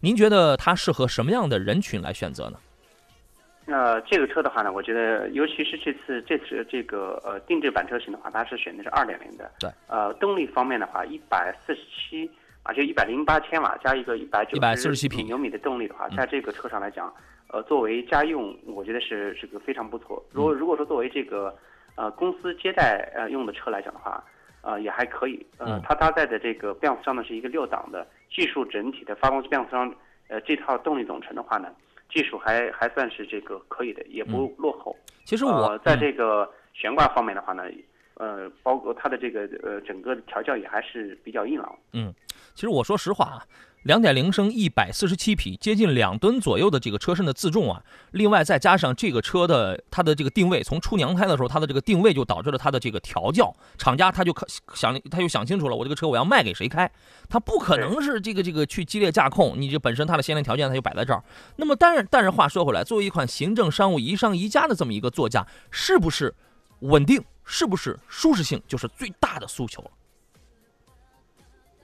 [0.00, 2.58] 您觉得它适合什么样的人群来选择呢？
[3.70, 9.50] 那这个车的话呢，我觉得，尤其是这次这次这个呃定制版车型的话，它是选的是二点零的。
[9.60, 9.68] 对。
[9.88, 12.30] 呃，动力方面的话，一百四十七
[12.62, 17.12] 啊，就一百零八千瓦加一个一百九147匹牛米的动力的话，嗯在这个车上来讲，
[17.48, 20.24] 呃，作为家用，我觉得是是个非常不错。
[20.32, 21.54] 如果如果说作为这个
[21.94, 24.24] 呃公司接待呃用的车来讲的话，
[24.62, 25.44] 呃也还可以。
[25.58, 29.94] 呃嗯，它搭载的这个变速箱呢是一个六档的，技术整体的发动机变速箱，
[30.28, 31.68] 呃这套动力总成的话呢。
[32.08, 34.96] 技术还还算是这个可以的，也不落后。
[35.24, 37.64] 其实我、呃、在嗯这个悬挂方面的话呢，
[38.14, 41.78] 呃，包括它的这个呃整个的调教也还是比较硬朗。
[41.92, 42.14] 嗯
[42.54, 43.42] 其实我说实话啊，
[43.84, 56.90] 两点零升一百四十七匹，接近两吨左右的这个车身的自重啊，另外再加上这个车的它的这个定位，从出娘胎的时候，它的这个定位就导致了它的这个调教，厂家他就可想他就想清楚了，我这个车我要卖给谁开，
[57.28, 61.22] 他不可能是这个这个去激烈驾控，你这本身它的先天条件它就摆在这儿。
[61.56, 66.34] 那么但是但是话说回来，作为一款行政商务宜商宜家的这么一个座驾，是不是
[66.80, 69.90] 稳定，是不是舒适性，就是最大的诉求了。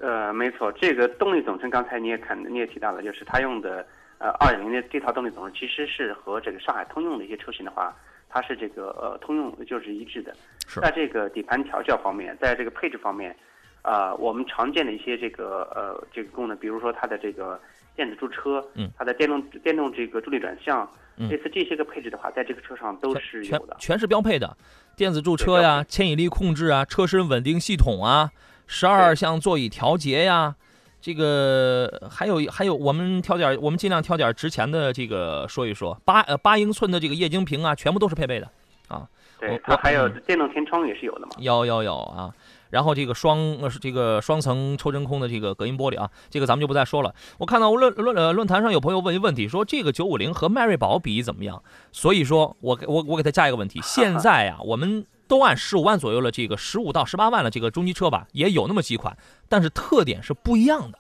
[0.05, 3.87] 呃，没错，这个动力总成刚才你也看，你也提到了，就是它用的
[4.19, 7.97] 呃二点零的这套动力总成，其实是和这个上海通用的一些车型的话，
[8.29, 10.35] 它是这个呃通用就是一致的。
[10.67, 13.35] 是在这个底盘调教方面，在这个配置方面，
[13.81, 17.59] 啊，我们常见的一些这个呃这个功能，比如说它的这个
[17.97, 20.87] 电子驻车，嗯，它的电动电动这个助力转向，
[21.17, 23.75] 嗯类似这些个配置的话，在这个车上都是有的。
[23.79, 24.55] 全是标配的，
[24.97, 28.31] 电子驻车呀、牵引力控制啊、车身稳定系统啊、
[28.67, 30.55] 十二项座椅调节呀，
[31.01, 38.49] 这个还有还有，我们挑点，我们尽量挑点值钱的这个说一说，八呃八英寸的这个液晶屏啊，全部都是配备的
[38.89, 39.07] 啊，
[39.39, 41.33] 对，它还有嗯电动天窗也是有的嘛。
[41.39, 42.33] 有有有啊。
[42.71, 47.15] 然后这个双呃这个双层抽真空的这个隔音玻璃啊，这个咱们就不再说了。
[47.39, 51.63] 我看到论论呃论坛上有朋友问一问题，说这个九五零和迈锐宝比怎么样？
[51.93, 59.17] 所以说我给我我给他加一个问题， 现在啊我们都按十五万左右了，这个十五到十八万的这个中级车吧，也有那么几款，
[59.49, 60.99] 但是特点是不一样的。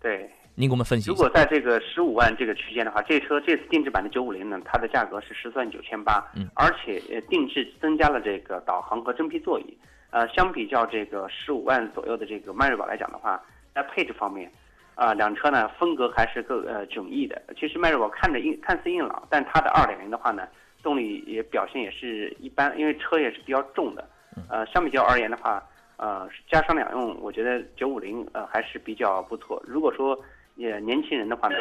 [0.00, 9.76] 对，您给我们分析如一下果在这个十五万这个区间的话，这车这次定制版的九五零呢，它的价格是十四万九千八，嗯，而且呃定制增加了这个导航和真皮座椅，
[10.10, 13.40] 呃，相比较这个十五万左右的这个迈锐宝来讲的话，
[13.74, 14.50] 在配置方面，
[14.94, 17.40] 啊、两车呢风格还是各呃迥异的。
[17.58, 20.42] 其实迈锐宝看着硬看似硬朗，但它的二点零的话呢，
[20.82, 24.08] 动力也表现也是一般，因为车也是比较重的，
[24.48, 25.62] 呃，相比较而言的话。
[25.98, 29.62] 呃，家商两用，我觉得九五零呃还是比较不错。
[29.64, 30.18] 如果说
[30.56, 31.54] 也年轻人的话呢，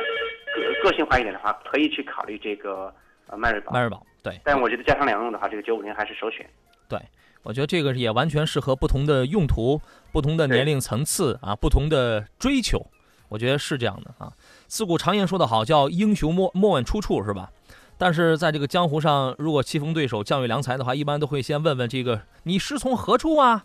[0.56, 2.92] 个个性化一点的话，可以去考虑这个
[3.28, 3.72] 呃迈锐宝。
[3.72, 4.42] 迈锐宝对。
[4.44, 6.44] 但我觉得家商两用的话，这个九五零还是首选。
[6.88, 7.00] 对
[7.44, 9.80] 我觉得这个也完全适合不同的用途、
[10.12, 12.84] 不同的年龄层次啊、不同的追求，
[13.30, 14.34] 我觉得是这样的啊。
[14.66, 17.52] 自古常言说得好，叫英雄莫莫问出处，是吧？
[18.02, 23.64] 但是在这个江湖上，如果棋逢对手、将遇良才的话，一般都会先问问这个你师从何处啊？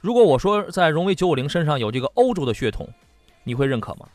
[0.00, 2.88] 如果我说在荣威九五零身上有这个欧洲的血统，
[3.44, 4.08] 你会认可吗？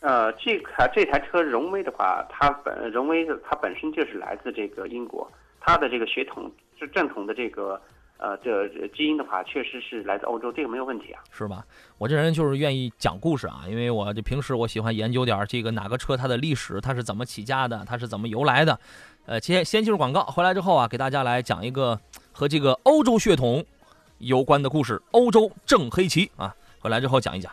[0.00, 5.30] 呃，这台这台车荣威的话，它本荣威它本身就是来自这个英国，
[5.60, 7.78] 它的这个血统是正统的这个
[8.22, 11.20] 呃这这基因的话，确实是来自欧洲，这个没有问题啊。
[11.32, 11.66] 是吧？
[11.98, 18.78] 我这人就是愿意讲故事啊，因为我这平时我喜欢研究点这个哪个车它的历史，它是怎么起家的，它是怎么由来的。
[19.26, 21.98] 呃，先先进入广告，回来之后啊，给大家来讲一个
[22.30, 23.64] 和这个欧洲血统
[24.18, 26.54] 有关的故事——欧洲正黑旗啊。
[26.78, 27.52] 回来之后讲一讲。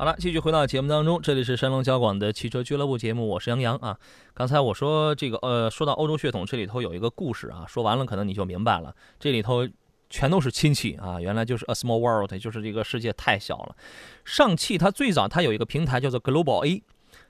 [0.00, 3.98] 好了，继续回到节目当中，这里是山东交广的汽车俱乐部节目，我是杨洋啊。
[4.32, 9.68] 刚才我说这个呃，说到欧洲血统，这里头有一个故事啊，说完了可能你就明白了，这里头
[10.08, 13.76] 全都是亲戚啊，原来就是 a small world，就是这个世界太小了。
[14.24, 16.82] 上汽它最早它有一个平台叫做 Global A，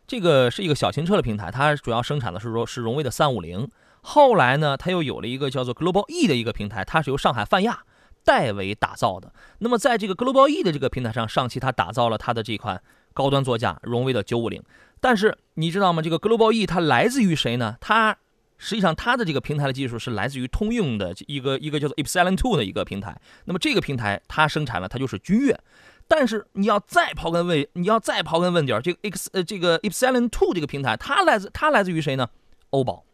[0.07, 3.69] 这个是一个小型车的平台，它主要生产的是说是荣威的三五零。
[4.03, 7.83] 后来呢，它又有了一个叫做 Global E 的一个平台，它是由上海泛亚
[8.25, 9.33] 代为打造的。
[9.59, 14.63] 那么在这个 Global E 的这个平台上，上汽它打造了它的这款高端座驾荣威的九五零。
[15.01, 16.03] 但是你知道吗？
[16.03, 17.77] 这个 Global E 它来自于谁呢？
[17.81, 18.17] 它
[18.59, 23.19] 实际上它的这个平台的技术是来自于通用的一个一个叫做 Epsilon Two 的一个平台。
[23.47, 25.59] 那么这个平台它生产了，它就是君越。
[26.07, 32.29] 但是你要再刨根问，你要再刨根问底儿，这个 X 呃这个 Epsilon Two 这个平台，它来自它来自于谁呢？
[32.71, 33.05] 欧宝。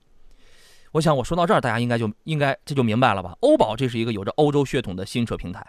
[0.96, 3.36] 我想我说到这儿，大家应该就应该这就明白了吧？
[3.40, 5.62] 欧宝这是一个有着欧洲血统的新车平台，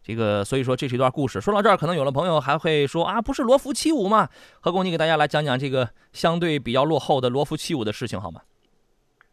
[0.00, 1.40] 这个所以说这是一段故事。
[1.40, 4.28] 说到这儿，可能有的朋友还会说啊，不是罗孚七五吗？
[4.60, 8.42] 何工，你给大家来讲讲这个相对比较落后的罗孚七五的事情好吗？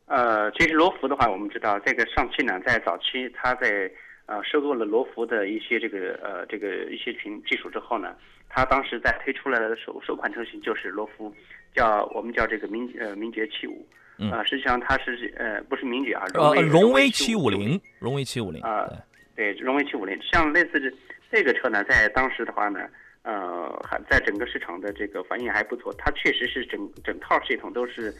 [0.08, 3.92] 呃，其实罗孚的话，我们知道这个上汽呢，在早期它在
[4.26, 8.16] 呃收购了罗孚的一些这个呃这个一些群技术之后呢，
[8.50, 11.32] 它当时在推出来的首首款车型就是罗孚，
[11.76, 13.86] 叫我们叫这个名呃名爵七五，
[14.22, 18.88] 嗯呃实际上它是呃不是名爵啊，呃，威荣威七七五零，荣威七五零，啊
[19.36, 20.94] 对，荣威七五零，像类似这
[21.32, 22.80] 这个车呢，在当时的话呢，
[23.24, 25.94] 呃，还在整个市场的这个反应还不错。
[25.98, 28.14] 它确实是整整套系统都是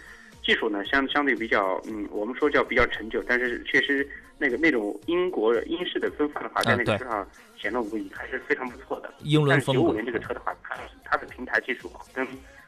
[0.44, 4.08] 技术呢相相对比较，嗯，我们说叫比较陈旧，但是确实
[4.40, 9.14] 那个那种英国英式的风范的话，在那个车上显露无遗，还是非常不错的。
[9.20, 12.26] 英伦风格但是九五年这个车的话，它它的平台技术跟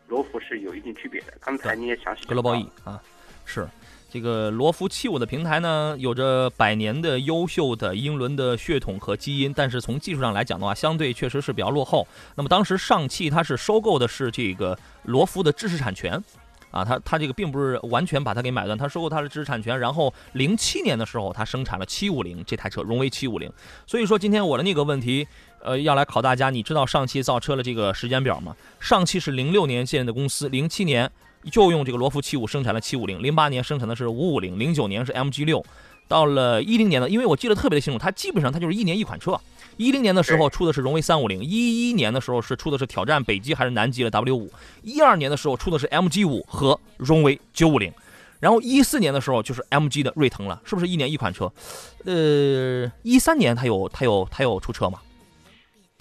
[0.07, 1.33] 罗孚是有一定区别的。
[1.39, 3.01] 刚才你也详细讲到 Global E 啊，
[3.45, 3.69] 是
[4.09, 12.07] 这个罗孚七五的平台呢，有着百年的优秀的英伦的血统和基因，但是从技术上来讲的话，相对确实是比较落后。
[12.35, 16.23] 那么当时上汽它是收购的是这个罗孚的知识产权。
[16.71, 23.47] 啊，它它这个并不是完全把它给买断，它收购它的知识产权，然后零七年的时候，它生产了七五零这台车，荣威七五零。
[23.85, 25.27] 所以说今天我的那个问题，
[25.61, 28.55] 呃，要来考大家，你知道上汽造车的这个时间表吗？
[28.79, 31.07] 上汽是零六年建的公司，零七年
[31.51, 35.63] 就用这个罗孚七五生产了七五零，零八年生产的是五五零，零九年是 MG 六，
[36.07, 39.39] 到了一零年的，因为我记得特别的清楚，它基本上它就是一年一款车。
[39.75, 44.51] 一零年的时候出的是荣威三五零，一一年的时候是出的是挑战北极还是南极的 W 五，
[44.83, 47.91] 一二年的时候出的是 MG 五和荣威九五零，
[48.39, 51.51] 然后一四年的时候就是 MG 的锐腾了，是不是一年一款车？
[52.05, 54.99] 呃，一三年它有它有它有出车吗？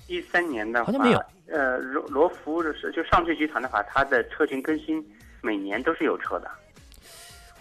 [0.07, 1.23] 一三年的话好像没有。
[1.51, 5.03] 呃，罗罗孚的是就上汽集团的话，它的车型更新
[5.43, 6.51] 每年都是有车的。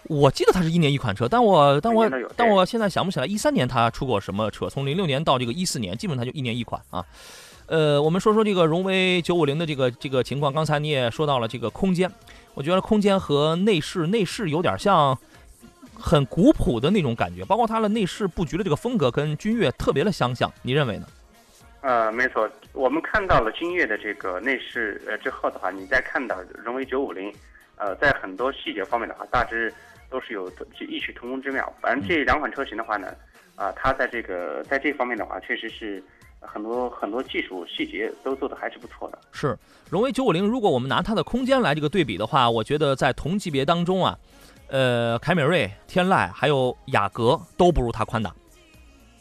[0.04, 4.68] 我记得它是一年一款车，但我但我但我现在想不起来一三年它出过什么车。
[4.68, 7.04] 从零六年到这个一四年，基本上就一年一款啊。
[7.66, 10.52] 呃，我们说说这个荣威九五零的这个这个情况。
[10.52, 12.10] 刚才你也说到了这个空间，
[12.54, 15.16] 我觉得空间和内饰内饰有点像
[15.94, 21.06] 很古朴的那种感觉，包括它的内饰布局的这个风格跟君越特别的相像，你认为呢？
[21.80, 27.32] 呃，没错，我们看到了君越的这个内饰呃之后的话，你再看到荣威九五零，
[27.82, 29.72] 呃，在很多细节方面的话，大致
[30.08, 30.48] 都是有
[30.88, 31.70] 异曲同工之妙。
[31.80, 33.12] 反正这两款车型的话呢，
[33.56, 36.00] 啊、它在这个在这方面的话，确实是
[36.38, 39.18] 很多很多技术细节都做的还是不错的。
[39.32, 39.58] 是
[39.90, 44.16] 荣威九五零，如果我们拿它的空间来这个对比的话，我觉得在同级别当中啊，
[44.68, 48.32] 呃，凯美瑞、天籁还有雅阁都不如它宽大。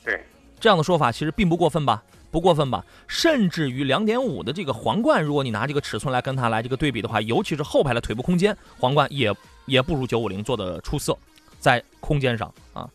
[0.06, 0.24] 对，
[0.60, 2.04] 这样的说法其实并不过分吧？
[2.32, 2.84] 不过分吧？
[3.08, 9.32] 甚至于两点五的这个皇冠，如果你拿这个尺寸来跟它来这个对比的话，尤其是后排的腿部空间，皇冠也
[9.66, 11.16] 也不如九五零做的出色，
[11.60, 12.90] 在空间上啊。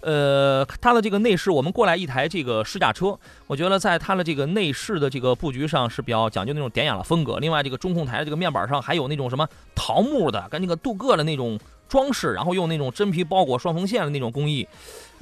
[0.00, 3.16] 呃，它的这个内饰，我们过来一台这个试驾车，
[3.46, 7.38] 我觉得在它的这个内饰的这个布局上是比较讲究那种典雅的风格。
[7.38, 11.56] 另外，这个中控台的这个面板上还有那种什么桃木的跟那个镀铬的那种
[11.88, 14.66] 装饰，然后用那种真皮包裹双缝线的那种工艺，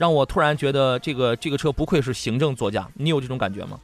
[0.01, 2.89] 让我突然觉得这个这个车不愧是行政座驾。
[2.95, 3.79] 你有这种感觉吗？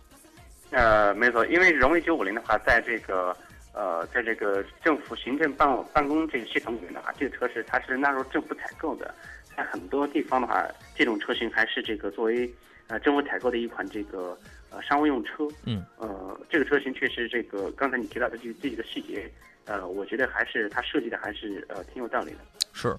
[0.70, 3.36] 呃，没错，因为荣威九五零的话，在这个
[3.74, 9.14] 呃，在这个政府行政办办公这个系统里面的话，这个车是它是纳入政府采购的，
[9.54, 12.50] 在很多地方的话，这种车型还是这个作为
[12.86, 14.34] 呃政府采购的一款这个
[14.70, 15.46] 呃商务用车。
[15.64, 19.30] 嗯，呃，这个车型确实这个刚才你提到的这这几个细节，
[19.66, 22.38] 呃，我觉得还是它设计的还是呃挺有道理的。
[22.72, 22.96] 是，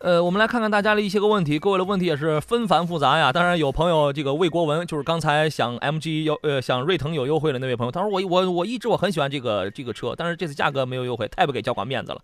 [0.00, 3.32] 呃，我们来看看大家的一些个问题，各位的问题也是纷繁复杂呀。
[3.32, 12.20] 当然有朋友这个魏国文，就是刚才想 MG 优呃想瑞腾有优惠的那位朋友，他说我我我一直我很喜欢这个这个车，但是这次价格没有优惠，太不给交管面子了。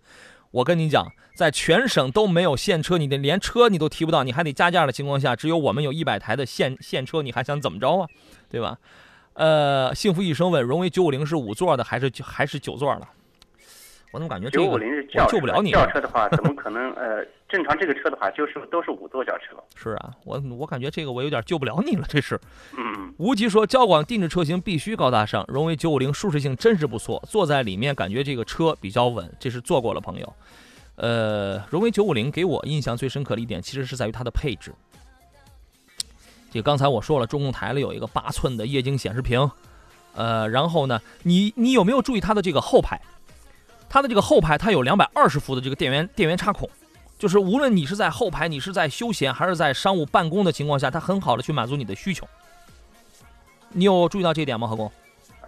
[0.51, 8.07] 我跟你讲，在全省都没有现车，你的连车你都提不到，你还得加价的情况下，只有我们有一百台的现现车，你还想怎么着啊？
[8.49, 8.77] 对吧？
[9.33, 13.01] 呃，幸福一生问，荣威九五零是五座的还是还是九座的？
[14.13, 16.89] 我怎么感觉这个九五零是我轿车，救不了你轿车的话，怎么可能？
[16.93, 17.21] 呃，
[17.55, 19.55] 正常这个车的话，就是都是五座轿车。
[19.75, 22.37] 是啊，我我感觉这个我有点救不了你了，这是。
[22.77, 30.33] 嗯，无极说，交广定制车型必须高大上，荣威九五零舒适性真是不错，坐在里面感觉这个车比较稳，这是坐过了朋友。
[30.97, 34.73] 呃，荣威九五零给我印象最深刻的一点，其实是在于它的配置。
[36.51, 39.49] 这刚才我说了，中控台里有一个八寸的液晶显示屏，
[40.13, 42.99] 呃，然后呢，你你有没有注意它的这个后排？
[43.87, 46.69] 它的这个后排它有两百二十伏的这个电源电源插孔，
[47.17, 52.27] 就是无论你是在后排，你是在休闲还是在商务办公的情况下，它很好的去满足你的需求。
[53.69, 54.91] 你有注意到这一点吗，何工？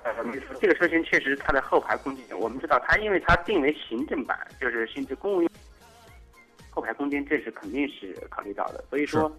[0.03, 5.51] 呃，没错，这个车型确实它的后排空间，我们知道它因为它定为行政版，就是行政公务用，
[6.69, 8.84] 后排空间这是肯定是考虑到的。
[8.89, 9.30] 所以说，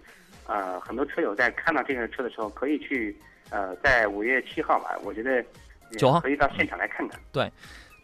[0.47, 3.17] 呃，很多车友在看到这个车的时候，可以去
[3.49, 5.43] 呃，在五月七号吧，我觉得
[5.91, 7.19] 呃九号可以到现场来看看。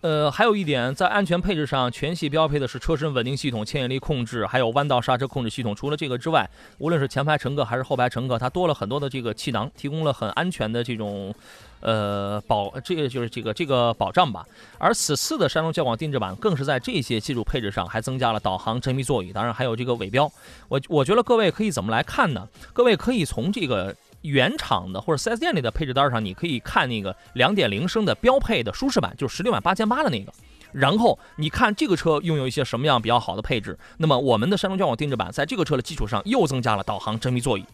[0.05, 5.75] 呃，还有一点，在安全配置上，全系标配的是车身稳定系统、牵引力控制，还有弯道刹车控制系统。
[5.75, 11.35] 除了这个之外，无论是前排乘客还是后排乘客，它多了很多的这个气囊，提供了很安全的这种，
[11.81, 14.45] 呃保，这个就是这个这个保障吧。
[14.77, 20.31] 而此次的山东交广定制版更是在这些技术配置上还增加了导航、真皮座椅，当然还有这个尾标。
[20.69, 22.47] 我我觉得各位可以怎么来看呢？
[22.75, 23.97] 各位可以从这个。
[24.25, 30.33] 原厂的或者 4S 店里的配置单上，你可以看那个2.0升的标配的舒适版，就是16万八千八的那个。
[30.73, 37.65] 然后你看这个车拥有一些什么样比较好的配置，那么我们的山东交广定制版在这个车的基础上又增加了导航、真皮座椅，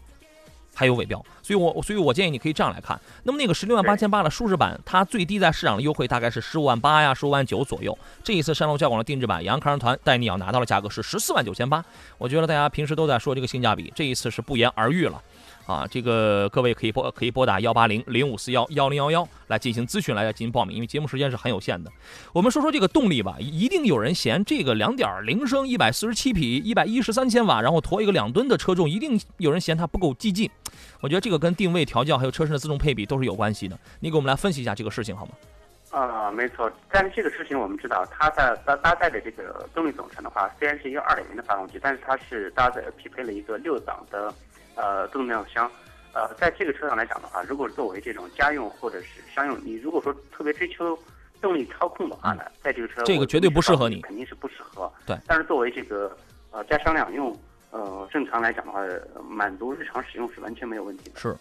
[0.75, 1.25] 还有尾标。
[1.43, 3.01] 所以我所以我建议你可以这样来看。
[3.23, 7.97] 那么那个16万八千八的舒适版，它最低在市场的优惠大概是15万八呀、15万九左右。
[8.23, 11.83] 这一次山东交广的定制版，杨康团带你要拿到的价格是14万九千八。
[12.19, 15.23] 我觉得大家平时都在说这个性价比，这一次是不言而喻了。
[15.71, 21.89] 啊，这个各位可以拨可以拨打幺八零零五四幺幺零幺幺来进行咨询，来进行报名，因为节目时间是很有限的。
[22.33, 30.51] 我们说说这个动力吧，一定有人嫌这个两点零升一百四十七匹一百一十三千瓦，然后驮一个两吨的车重，一定有人嫌它不够激进。
[31.01, 33.79] 我觉得这个跟定位调教还有车身的自动配比都是有关系的。
[34.01, 35.33] 你给我们来分析一下这个事情好吗？
[35.93, 44.33] 啊，没错，但是这个事情我们知道，它在搭搭载的这个动力总成的话，虽然是一个2.0的发动机，但是它是搭载匹配了一个六档的
[44.75, 45.71] 呃动力变速箱。
[46.13, 50.99] 呃，在这个车上来讲的话，如果作为这种家用或者是商用，你如果说特别追求
[51.41, 54.93] 动力操控的话呢，在这个车我这个绝对不适合你肯定是不适合。
[55.07, 56.17] 对但是作为这个
[56.51, 57.33] 呃家商两用，
[57.71, 61.21] 呃正常来讲的话，呃满足日常使用是完全没有问题的。
[61.21, 61.37] 是，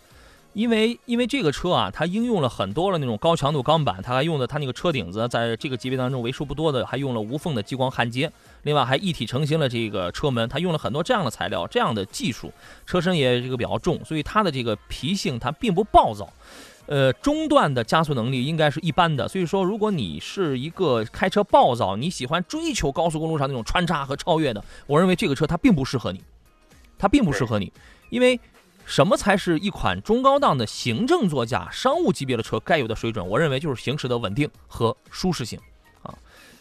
[0.53, 8.31] 因为因为这个车啊，它应用了很多的那种高强度钢板，它还用的它那个车顶子，在这个级别当中为数不多的还用了无缝的激光焊接，
[8.63, 12.51] 另外还一体成型了这个车门，它用了很多这样的材料，这样的技术，
[12.85, 16.27] 车身也这个比较重，所以它的这个脾性它并不暴躁。
[16.87, 26.23] 呃，中段的加速能力应该是一般的，所以说，如果你是一个开车暴躁，你喜欢追求高速公路上那种穿插和超越的，我认为这个车它并不适合你，
[26.97, 27.71] 它并不适合你，
[28.09, 28.39] 因为
[28.89, 33.25] 什么才是一款中高档的行政座驾、商务级别的车该有的水准？
[33.25, 35.59] 我认为就是行驶的稳定和舒适性
[36.01, 36.11] 啊，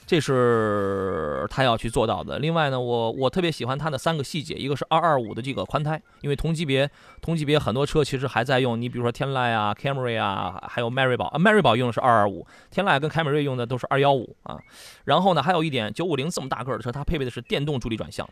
[0.06, 2.38] 这是它要去做到的。
[2.38, 6.88] 另外呢，我我特别喜欢它的三个细节，一个是二二五的这个宽胎，因为同级别
[7.22, 14.58] 同级别很多车其实还在用，你比如说天籁啊、Camry 啊，还有迈锐宝啊，迈锐宝用的是二二五，天籁跟凯美瑞用的都是二幺五啊。
[15.04, 18.28] 然后呢，还有一点，九五零这么大个的车，它配备的是电动助力转向，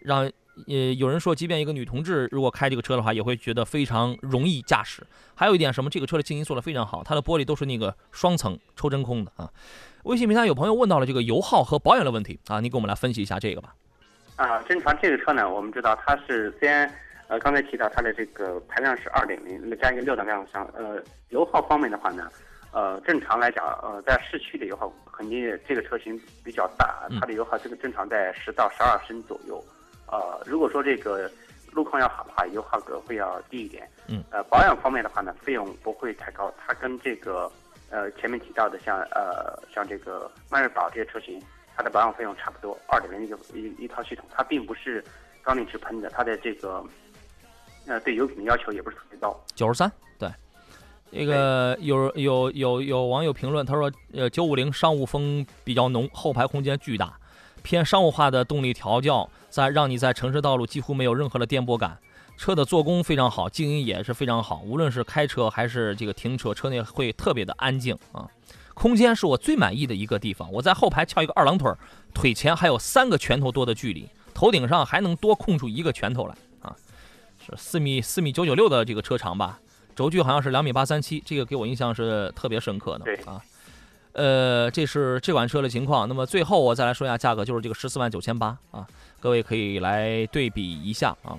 [0.00, 0.30] 让
[0.66, 5.02] 呃有人说，即便一个女同志如果开这个车的话，也会觉得非常容易驾驶。
[5.34, 9.50] 还有一点什么，这个车的静音做得非常好，它的玻璃都是那个双层抽真空的啊。
[10.04, 13.74] 微信平台有朋友问到了这个油耗和保养的问题啊，你给我们来分析一下这个吧。
[14.36, 16.90] 啊，正常这个车呢，我们知道它是虽然
[17.28, 22.26] 呃刚才提到它的这个排量是二点零，加一个六档变速箱，呃，油耗方面的话呢，
[22.72, 29.62] 呃，正常来讲，呃，在市区的油耗肯定这个车型比较大，它的油耗这个正常在十到十二升左右。
[30.10, 31.30] 呃，如果说这个
[31.70, 33.88] 路况要好的话，油耗格会要低一点。
[34.08, 34.22] 嗯。
[34.30, 37.50] 呃，保养方面的话呢，费用不会太高，它跟这个
[37.90, 41.40] 呃前面提到的像呃像这个迈锐宝这些车型，
[41.76, 45.04] 它的保养费用差不多，二点零一个一一套系统，它并不是
[45.42, 46.84] 缸内直喷的，它的这个
[47.86, 49.38] 呃对油品的要求也不是特别高。
[49.54, 50.28] 九十三，对。
[51.12, 57.18] 那个有有有有网友评论，他说，呃，九五零商务风比较浓，后排空间巨大，
[57.62, 61.98] 偏商务化的动力调教，在让你在城市道路几乎没有任何的颠簸感。
[62.36, 68.26] 车的做工非常好，静音也是非常好，无论是开车还是这个停车，车内会特别的安静啊。
[68.72, 71.76] 空间是我最满意的一个地方，我在后排翘一个二郎腿儿，
[72.14, 76.74] 腿前还有三个拳头多的距离，头顶上还能多空出一个拳头来啊。
[77.44, 79.60] 是四米四米九九六的这个车长吧，
[79.94, 83.42] 轴距好像是两米八三七，这个给我印象是特别深刻的啊。
[84.12, 86.08] 呃，这是这款车的情况。
[86.08, 88.86] 那么最后我再来说一下价格，就是这个十四万九千八啊，
[89.20, 91.38] 各位可以来对比一下啊。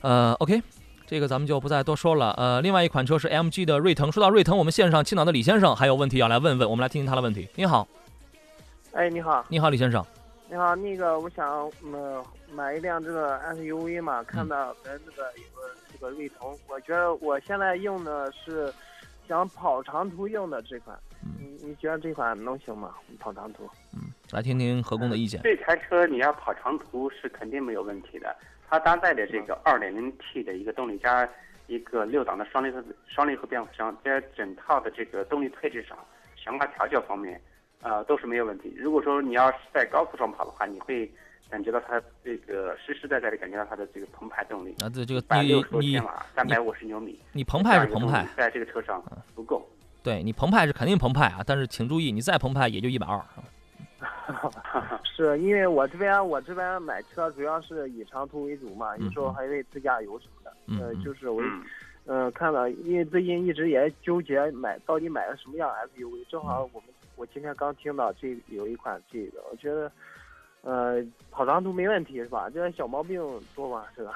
[0.00, 0.62] 呃，OK，
[1.06, 2.32] 这个咱们就不再多说了。
[2.38, 4.10] 呃，另外一款车是 MG 的锐腾。
[4.10, 7.48] 说到锐腾，我们线上青岛的李先生还有问题要来问问，我们来听听他的问题。
[7.56, 7.86] 你好，
[8.92, 10.04] 哎，你好，你好，李先生。
[10.48, 12.24] 你好，那个我想呃
[12.54, 18.72] 买一辆这个 SUV 嘛，看嗯到咱这个有个这个锐腾，我觉得我现在用的是
[19.28, 20.98] 想跑长途用的这款，
[21.38, 22.94] 你你觉得这款能行吗？
[23.20, 23.64] 跑长途？
[23.92, 25.40] 嗯，来听听何工的意见。
[25.42, 28.34] 这台车你要跑长途是肯定没有问题的，
[28.66, 31.28] 它搭载的这个 2.0T 的一个动力加
[31.66, 35.96] 一个六档的双离合双离合变速箱，在整套的这个动力配置上、
[36.34, 37.38] 悬挂调教方面，
[37.82, 38.74] 呃都是没有问题。
[38.78, 41.10] 如果说你要是在高速上跑的话，你会
[41.50, 49.02] 感觉到它这个实实在在的感觉到它的这个澎湃动力，啊，对这个百六千瓦，三百五十牛米，你澎湃是澎湃，，在这个车上
[49.34, 49.66] 不够。
[50.02, 53.20] 对你澎湃是肯定澎湃啊，但是请注意，你再澎湃也就一百二。
[55.04, 60.52] 是因为我这边我这边买车主要是以长途为主嘛，嗯有时候还得自驾游什么的。
[60.80, 61.64] 呃，就是我嗯，
[62.04, 69.90] 呃看到，因为最近一直也纠结买到底买个什么样 SUV，正好我们我今天刚听到这有一款这个，我觉得
[70.62, 72.50] 呃跑长途没问题是吧？
[72.50, 73.20] 这小毛病
[73.54, 73.86] 多吗？
[73.96, 74.12] 这个？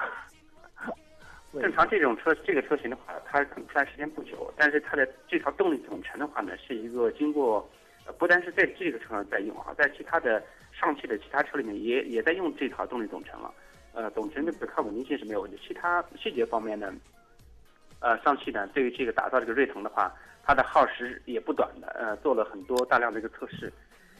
[1.60, 7.68] 正常这种车这个车型的话，它可能出来时间不久，但是它的这套动力总成的话呢，是一个经过，
[8.06, 13.52] 呃，不单是在这个车上在用啊，在其他的上汽的其他车里面也也在用这套动力总成了。
[13.92, 16.90] 呃，总成的可靠稳定性是没有问题，其他细节方面呢，
[18.00, 20.10] 呃，上汽呢对于这个打造这个锐腾的话，
[20.42, 23.70] 它的耗时也不短的，呃，做了很多大量的一个测试。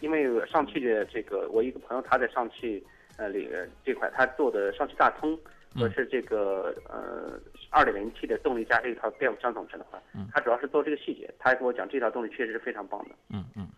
[0.03, 2.84] 因为上汽的这个，我一个朋友他在上汽
[3.16, 3.48] 呃里
[3.84, 5.38] 这块，他做的上汽大通
[5.74, 7.38] 和是这个呃
[7.70, 11.32] 二点零 T 的动力加这一套变速箱总成的话，他主要是做这个细节。
[11.38, 13.14] 他还跟我讲，这套动力确实是非常棒的。
[13.30, 13.68] 嗯嗯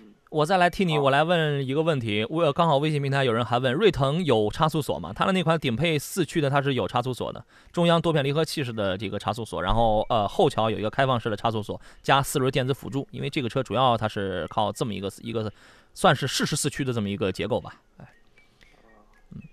[0.00, 2.26] 嗯，我再来替你，我来问一个问题。
[2.28, 5.12] 我刚好微信平台有人还问，瑞腾有差速锁吗？
[5.14, 13.06] 它的那款顶配四驱的，它是有差速锁的，中央多片离合器式的这个差速锁，然后呃后桥有一个开放式的差速锁，加四轮电子辅助。
[13.12, 15.48] 因为这个车主要它是靠这么一个一个
[15.94, 17.80] 算是适时四驱的这么一个结构吧。
[17.98, 18.06] 哎，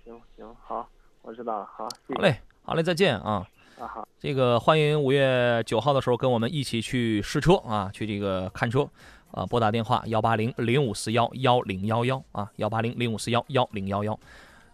[0.04, 0.88] 行行好，
[1.22, 2.14] 我知道了，好，谢谢。
[2.16, 3.46] 好嘞，好嘞，再见啊。
[3.78, 4.08] 啊好。
[4.18, 8.88] 这个欢迎五月九号的时候跟我们一起去试车啊，去这个看车，
[9.32, 14.18] 啊，拨打电话幺八零零五四幺幺零幺幺啊，幺八零零五四幺幺零幺幺。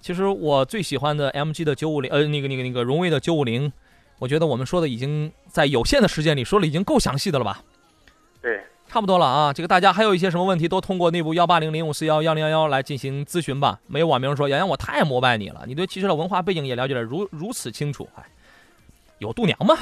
[0.01, 3.73] 其实我最喜欢的 MG 的九五零，呃，那个那个那个荣威的九五零，
[4.19, 7.63] 我觉得我们说的已经在有限的时间里说了已经够详细的了吧？
[8.41, 13.81] 对，差不多了啊，这个大家还有一些什么问题，都通过内部幺八零零五四幺幺零幺幺来进行咨询吧。
[13.89, 18.23] 没有网名说，洋洋我太膜拜你了，你对汽车的文化背景也了解的如如此清楚，哎，
[19.19, 19.77] 有度娘吗？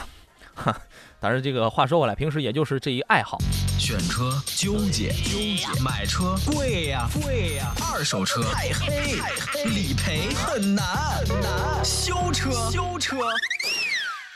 [0.54, 0.80] 哈，
[1.18, 3.38] 当然这个话说回来，平时也就是这一爱好。
[3.78, 10.84] 选车纠结，纠结；买车贵呀，贵呀；二手车太黑，太黑；理赔很难，
[11.26, 13.16] 很难；修车，修车，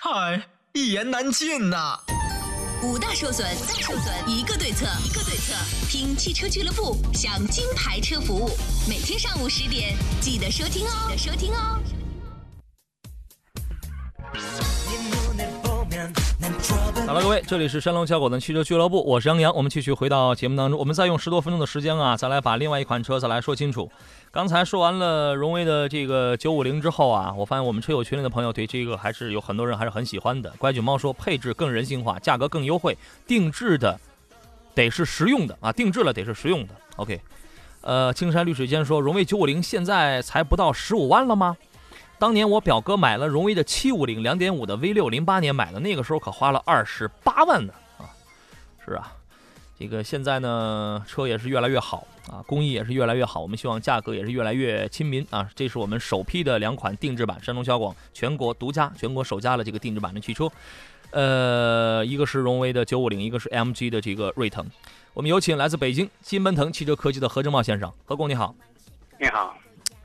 [0.03, 1.99] 嗨，一言难尽呐。
[2.83, 5.53] 五大受损，大受损一个对策，一个对策。
[5.89, 8.51] 听汽车俱乐部享金牌车服务，
[8.89, 12.00] 每天上午十点记得收听哦，记得收听哦。
[17.11, 19.53] 好了，各位，这里是山东小狗的汽车俱乐部，我是杨洋。
[19.53, 23.91] 我们继续回到节目当中，我们再用十多分钟的时间啊，再来把另外一款车再来说清楚。
[24.31, 30.55] 刚才说完了荣威的这个九五零之后啊，我发现我们车友群里的朋友对这个还是有很多人还是很喜欢的。
[30.57, 32.97] 乖举猫说配置更人性化，价格更优惠，
[33.27, 33.99] 定制的
[34.73, 36.75] 得是实用的啊，定制了得是实用的。
[36.95, 37.21] OK，
[37.81, 41.57] 呃，青山绿水间说荣威九五零现在才不到十五万了吗？
[42.21, 48.05] 当年我表哥买了荣威的七五零两点五的 V 六，零八年买的，那个时候可花了二十八万呢啊！
[48.85, 49.11] 是啊，
[49.79, 55.49] 这个现在呢，车也是越来越好啊，工艺也是越来越好，我们希望价格也是越来越亲民啊。
[55.57, 60.47] 这是我们首批的两款定制版，山东小广全国独家、全国首家的这个定制版的汽车，
[61.13, 64.63] 呃，一个是荣威的九五零，一个是 MG 的这个锐腾。
[65.15, 68.55] 我们有请来自北京金奔腾汽车科技的何正茂先生，何工你好。
[69.19, 69.57] 你好，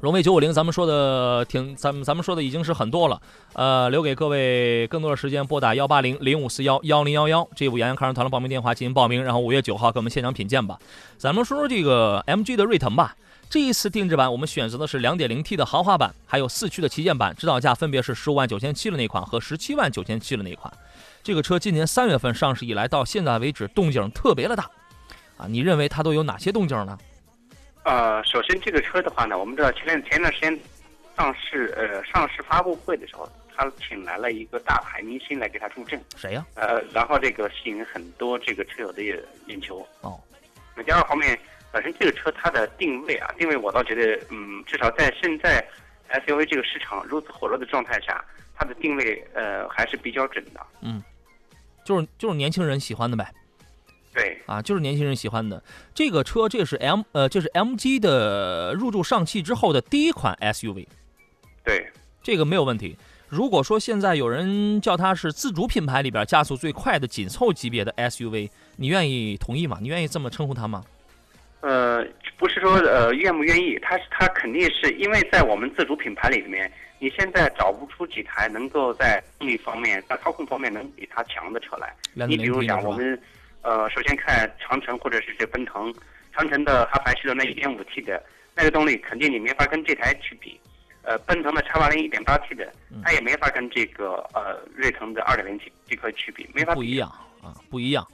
[0.06, 3.20] 荣威九五零，咱们说的挺，咱们咱们说的已经是很多了，
[3.54, 10.78] 呃，留给各位更多的时间，拨打幺八零零五四幺幺零幺幺这部洋洋看车团的报名电话进行报名，然后五月九号给我们现场品鉴吧。
[11.18, 13.16] 咱们说说这个 MG 的锐腾吧，
[13.50, 20.72] 这一次定制版我们选择的是两点零 T 的豪华版，还有四驱的旗舰版，指导价分别是十五万九千七的那款和十七万九千七的那款。
[21.24, 24.70] 这个车今年三月份上市以来到现在为止动静特别的大，
[25.38, 26.96] 啊，你认为它都有哪些动静呢？
[27.86, 30.60] 呃，首先这个车的话呢，我们知道前段前段时间
[31.16, 39.88] 上市呃上市发布会的时候，他请来了一个大牌明星来给他助阵，谁呀、呃，然后这个吸引很多这个车友的眼眼球。
[40.02, 40.20] 哦，
[40.76, 41.40] 那第二方面，
[41.72, 45.64] 本身这个车它的定位啊，定位我倒觉得，嗯，至少在现在
[46.10, 48.26] SUV 这个市场如此火热的状态下，
[48.56, 50.60] 它的定位呃还是比较准的。
[50.82, 51.04] 嗯
[51.84, 53.32] 就是就是年轻人喜欢的呗。
[54.16, 55.62] 对，啊，就是年轻人喜欢的
[55.94, 60.88] 这个车，这是 M 呃，这是 MG 的入驻上汽之后的第一款 SUV，
[61.66, 61.86] 对，
[62.24, 62.96] 这个没有问题。
[63.28, 69.80] 如果说现在有人叫它是自主品牌里边加速最快的紧凑级别的 SUV，你愿意同意吗？
[69.82, 70.86] 你愿意这么称呼它吗？
[71.60, 72.06] 呃，
[72.38, 81.94] 不是说呃愿不愿意，它是它肯定是因为在我们自主品牌里面，你现在找不出几台能够在动力方面、在操控方面能比它强的车来。
[82.14, 83.20] 你比如 2.0T 讲，我们
[83.66, 85.92] 呃首先看长城或者是这奔腾，
[86.32, 88.24] 长城的哈弗 H 的那 1.5T 的
[88.56, 90.60] 那个动力，肯定你没法跟这台去比。
[91.02, 96.78] 呃，奔腾的叉八零 1.8T 的，嗯它也没法跟这个呃瑞腾的 2.0T 这块去比，没法比。
[96.80, 97.08] 不一样
[97.44, 98.08] 啊，不一样。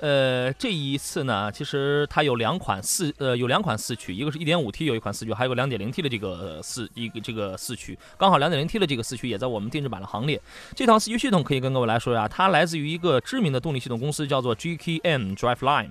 [0.00, 7.98] 呃，这一次呢，其实它有两款四呃有两款四驱，一个是 1.5T 有一款四驱，还有个 2.0T 的这个四一个这个四驱。
[8.16, 10.40] 刚好 2.0T 的这个四驱也在我们定制版的行列。
[10.76, 15.90] 这套四驱系统可以跟各位来说呀，它来自于一个知名的动力系统公司，叫做 GKN Driveline。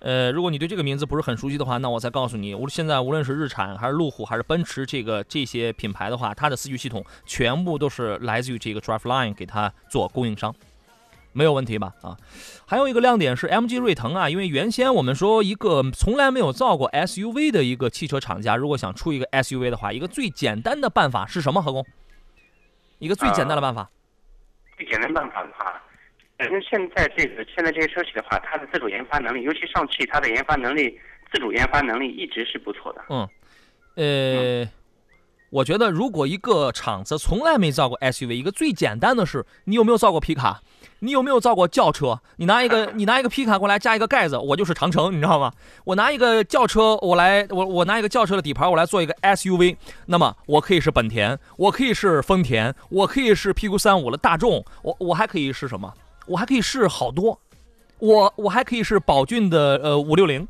[0.00, 10.54] 呃，如果你对这个名字不是很熟悉的话，那我再告诉你，无论现在无论是日产还是路虎还是奔驰这个这些品牌的话，它的四驱系统全部都是来自于这个 Driveline 给它做供应商。
[11.36, 11.92] 没有问题吧？
[12.02, 12.16] 啊，
[12.66, 21.60] 还有一个亮点是 MG 锐腾啊，因为原先我们说一个从来没有造过 SUV 的一个汽车厂家，如果想出一个 SUV 的话，一个最简单的办法是什么？
[21.60, 21.84] 何工？
[22.98, 23.90] 一个最简单的办法，
[24.78, 25.78] 最简单办法的话，
[26.38, 30.98] 反正现在这个现在这些车企的话，它的自主研发能力，尤其上汽，它的研发能力、
[31.30, 33.04] 自主研发能力一直是不错的。
[33.10, 33.28] 嗯
[33.96, 34.70] 呃，
[35.50, 40.62] 我觉得如果一个厂子从来没造过 SUV，一个最简单的是，你有没有造过皮卡？
[41.00, 42.20] 你有没有造过轿车？
[42.36, 45.52] 你拿一个 你拿一个皮卡过来加一个盖子，我就是长城，你知道吗？
[45.84, 49.76] 我拿一个轿车，我来我我拿一个轿车的底盘，我来做一个 SUV，
[50.06, 55.92] 那么我可以是本田，我可以是丰田，我可以是 PQ 三五的大众，我我还可以是什么？
[56.26, 57.38] 我还可以是好多，
[57.98, 60.46] 我我还可以是宝骏的呃五六零，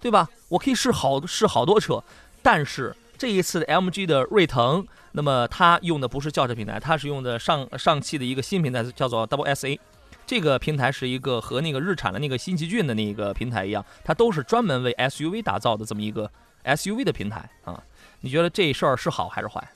[0.00, 0.28] 对吧？
[0.48, 2.02] 我可以试好试好多车，
[2.42, 4.86] 但是这一次的 MG 的锐腾。
[5.12, 9.78] 那么它用的不是轿车平台，它是用的上上汽的一个新平台，叫做 Double SA。
[10.24, 16.30] 这个平台是一个和那个日产的那个新奇骏的那个平台一样，它都是专门为 SUV 打造的这么一个
[16.64, 17.82] SUV 的平台啊。
[18.20, 19.66] 你觉得这事儿是好还是坏？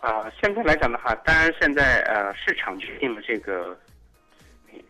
[0.00, 3.78] 啊，现在来讲的话，当然现在呃市场决定了这个，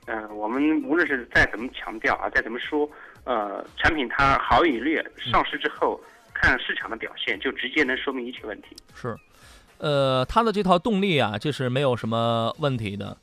[0.07, 2.89] 嗯，我们无论是再怎么强调啊，再怎么说，
[3.25, 6.01] 呃，产品它好与劣，上市之后
[6.43, 8.77] 看市场的表现，就直接能说明一切问题。
[8.95, 9.17] 是。
[9.79, 13.17] 呃，它的这套动力啊，这是没有什么问题的。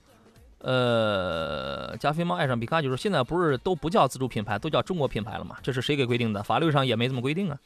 [0.60, 5.58] 呃，加菲猫爱上皮卡就是现在不是都不叫自主品牌，都叫中国品牌了吗？
[5.62, 6.42] 这是谁给规定的？
[6.44, 7.58] 法律上也没这么规定啊。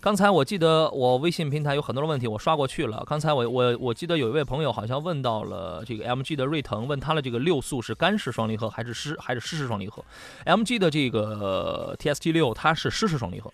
[0.00, 3.02] 刚才我记得我微信平台有很多的问题，我刷过去了。
[3.08, 10.04] 刚才我我我记得有一位朋友好像问到了这个 MG 的锐腾，问他的这个六速是干式双离合还是湿还是湿式双离合
[10.44, 13.52] ？MG 的这个 TST 六它是湿式双离合，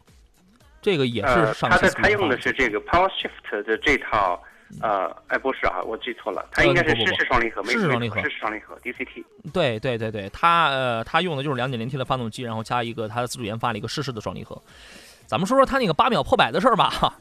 [0.82, 1.78] 这个也是上汽。
[1.80, 4.42] 它它用的是这个 Power Shift 的这套。
[4.80, 9.22] 呃，哎，不是啊，我记错了，他应该是湿式双离合，湿式双离合，湿式双离合，DCT。
[9.52, 14.58] 对对对对，他呃，他用的就是两点零 T 的发动机，然后加一个它自主研发的一个湿式的双离合。
[15.26, 17.18] 咱们说说他那个八秒破百的事儿吧。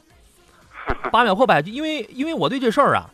[1.12, 3.04] 八秒破百，因为因为我对这事儿啊。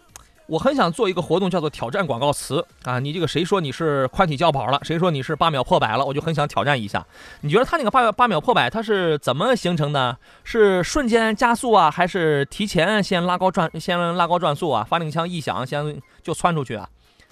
[0.49, 2.99] 我很想做一个活动，叫做挑战广告词啊！
[2.99, 4.81] 你这个谁说你是宽体轿跑了？
[4.83, 6.03] 谁说你是八秒破百了？
[6.03, 7.07] 我就很想挑战一下。
[7.43, 10.17] 你觉得他那个八八秒破百，他是怎么形成的？
[10.45, 14.83] 是瞬间加速啊，还是提前先拉高转先拉高转速啊？
[14.89, 16.89] 发令枪一响，先就窜出去啊？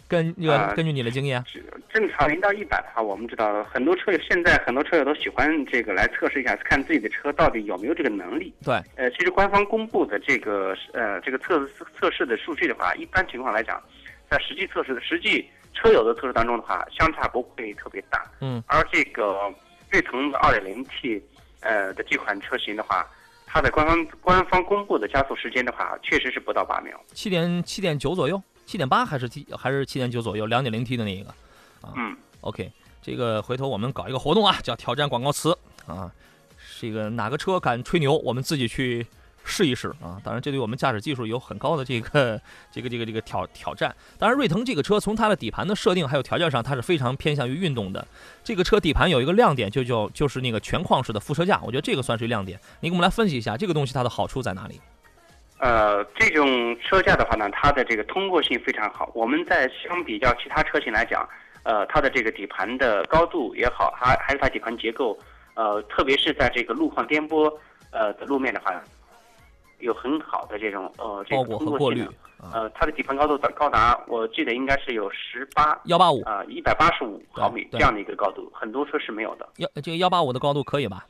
[0.09, 1.43] 根那个根据你的经验，
[1.93, 8.55] 正常零到一百的话，我们知道很多车友现在很多车友都喜欢这个来测试一下，看自己的车到底有没有这个能力。
[8.63, 11.67] 对，呃，其实官方公布的这个呃这个测
[11.99, 13.83] 测试的数据的话，一般情况来讲，
[14.31, 15.45] 在实际测试的实际
[15.75, 18.25] 车友的测试当中的话，相差不会特别大。
[18.41, 18.63] 嗯。
[18.69, 19.53] 而这个
[19.91, 21.21] 瑞腾的 2.0T
[21.61, 23.05] 呃的这款车型的话，
[23.45, 28.41] 它的官方官方公布的加速时间的话，确实是不到八秒，七点七点九左右。
[28.67, 31.31] 七点八还是七还是七点九左右，两点零 T 的那一个，
[31.81, 35.57] 啊，嗯，OK，这个回头我们搞一个活动啊，叫挑战广告词
[35.87, 36.11] 啊，
[36.81, 39.07] 这个哪个车敢吹牛，我们自己去
[39.45, 40.21] 试一试啊。
[40.25, 42.41] 当然，这对我们驾驶技术有很高的这个
[42.73, 43.95] 这个这个这个挑挑战。
[44.19, 48.07] 当然，瑞腾这个车从它的底盘的设定还有条件上，它是非常偏向于运动的。
[48.43, 52.61] 这个车底盘有一个亮点，就叫就是那个全框式的副车架，我觉得这个算是亮点。
[52.81, 54.81] 你给我们来分析一下这个东西它的好处在哪里？
[55.59, 59.11] 呃，这种车架的话呢，它的这个通过性非常好。
[59.15, 61.27] 我们在相比较其他车型来讲，
[61.63, 65.19] 呃，它的这个底盘的高度也好，还还是它底盘结构，
[65.55, 67.51] 呃，特别是在这个路况颠簸
[67.91, 68.71] 呃的路面的话，
[69.79, 72.07] 有很好的这种呃这个通过性。
[72.53, 79.49] 呃，它的底盘高度高达，我记得应该是有十八幺八五啊一百八十五毫米这样的一个高度，很多车是没有的。
[79.57, 81.07] 幺这个幺八五的高度可以吧？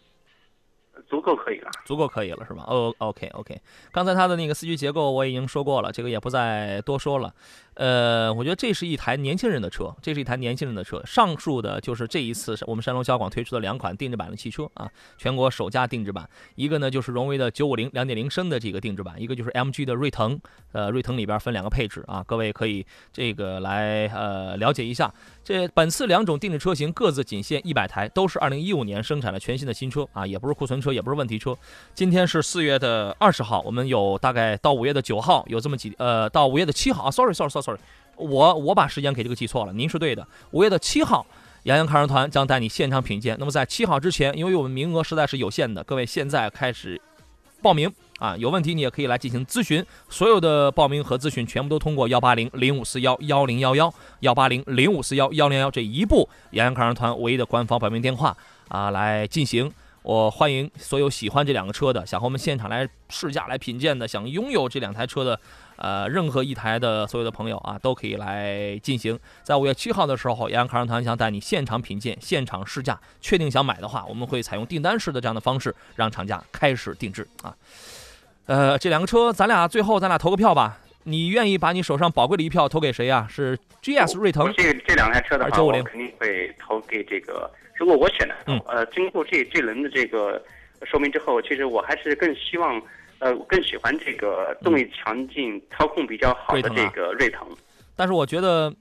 [1.08, 2.64] 足够可以了，足够可以了，是吧？
[2.66, 3.60] 哦，OK，OK。
[3.92, 7.32] 刚才它的那个四驱结构我已经说过了，这个也不再多说了。
[7.76, 11.02] 呃，我觉得这是一台年轻人的车，这是一台年轻人的车。
[11.04, 16.26] 上述的就是这一次我们山东交广推出的两款定制版的汽车啊，全国首家定制版。
[16.54, 20.40] 一个呢就是荣威的九五零两点零升的这个定制版，一个就是 MG 的锐腾。
[20.72, 25.12] 呃，锐腾里边分两个配置啊，各位可以这个来呃了解一下。
[25.44, 31.56] 这本次两种定制车型各自仅限一百台，都是二零一五年生产的全新的新车啊，也不是库存车，也不是问题车。
[31.94, 37.50] 今天是四月的二十号，我们有大概到五月的九号有这么几呃，到五月的七号啊，sorry sorry。
[37.50, 37.80] sorry，sorry，
[38.16, 40.26] 我我把时间给这个记错了，您是对的。
[40.52, 41.26] 五月的七号，
[41.64, 43.36] 杨洋看车团将带你现场品鉴。
[43.38, 47.00] 那么在七号之前，因为我们名额实在是有限的，各位现在开始
[47.60, 48.36] 报名啊！
[48.36, 49.84] 有问题你也可以来进行咨询。
[50.08, 58.36] 所有的报名和咨询全部都通过幺八零零五四幺幺零幺幺幺八零零五四幺幺零幺这一部杨洋看车团唯一的官方报名电话
[58.68, 59.72] 啊来进行。
[60.02, 65.40] 我欢迎所有喜欢这两个车的，想和我们现场来试驾、来品鉴的，想拥有这两台车的。
[65.76, 69.18] 呃，任何一台的所有的朋友啊，都可以来进行。
[69.42, 72.98] 在五月七号的时候，杨洋卡车团想带你现场品鉴、现场试驾。
[73.20, 77.54] 确定想买的话，我们会采用订单式的这样的方式，让厂家开始定制啊。
[78.46, 80.78] 呃，这两个车，咱俩最后咱俩投个票吧。
[81.04, 83.26] 你愿意把你手上宝贵的一票投给谁呀？
[83.30, 84.52] 是 GS 锐腾？
[84.54, 87.50] 这这两台车的话，我肯定会投给这个。
[87.76, 90.42] 如果我选的，嗯，呃，经过这这轮的这个
[90.84, 92.80] 说明之后，其实我还是更希望。
[93.18, 97.46] 呃，我更喜欢这个动力强劲、操控比较好的这个锐腾，
[97.96, 98.72] 但是我觉得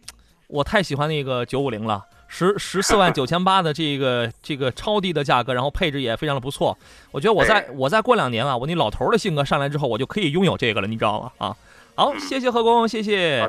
[0.47, 6.77] 我太喜欢那个九五零了，十十四万九千八的这个这个超低的价格，然后配置也非常的不错，
[7.11, 11.31] 我觉得我再我再过两年啊，我那老头的性格上来之后，我就可以拥有这个了，你知道吗？
[11.37, 11.55] 啊，
[11.95, 13.47] 好，谢谢何工，谢谢。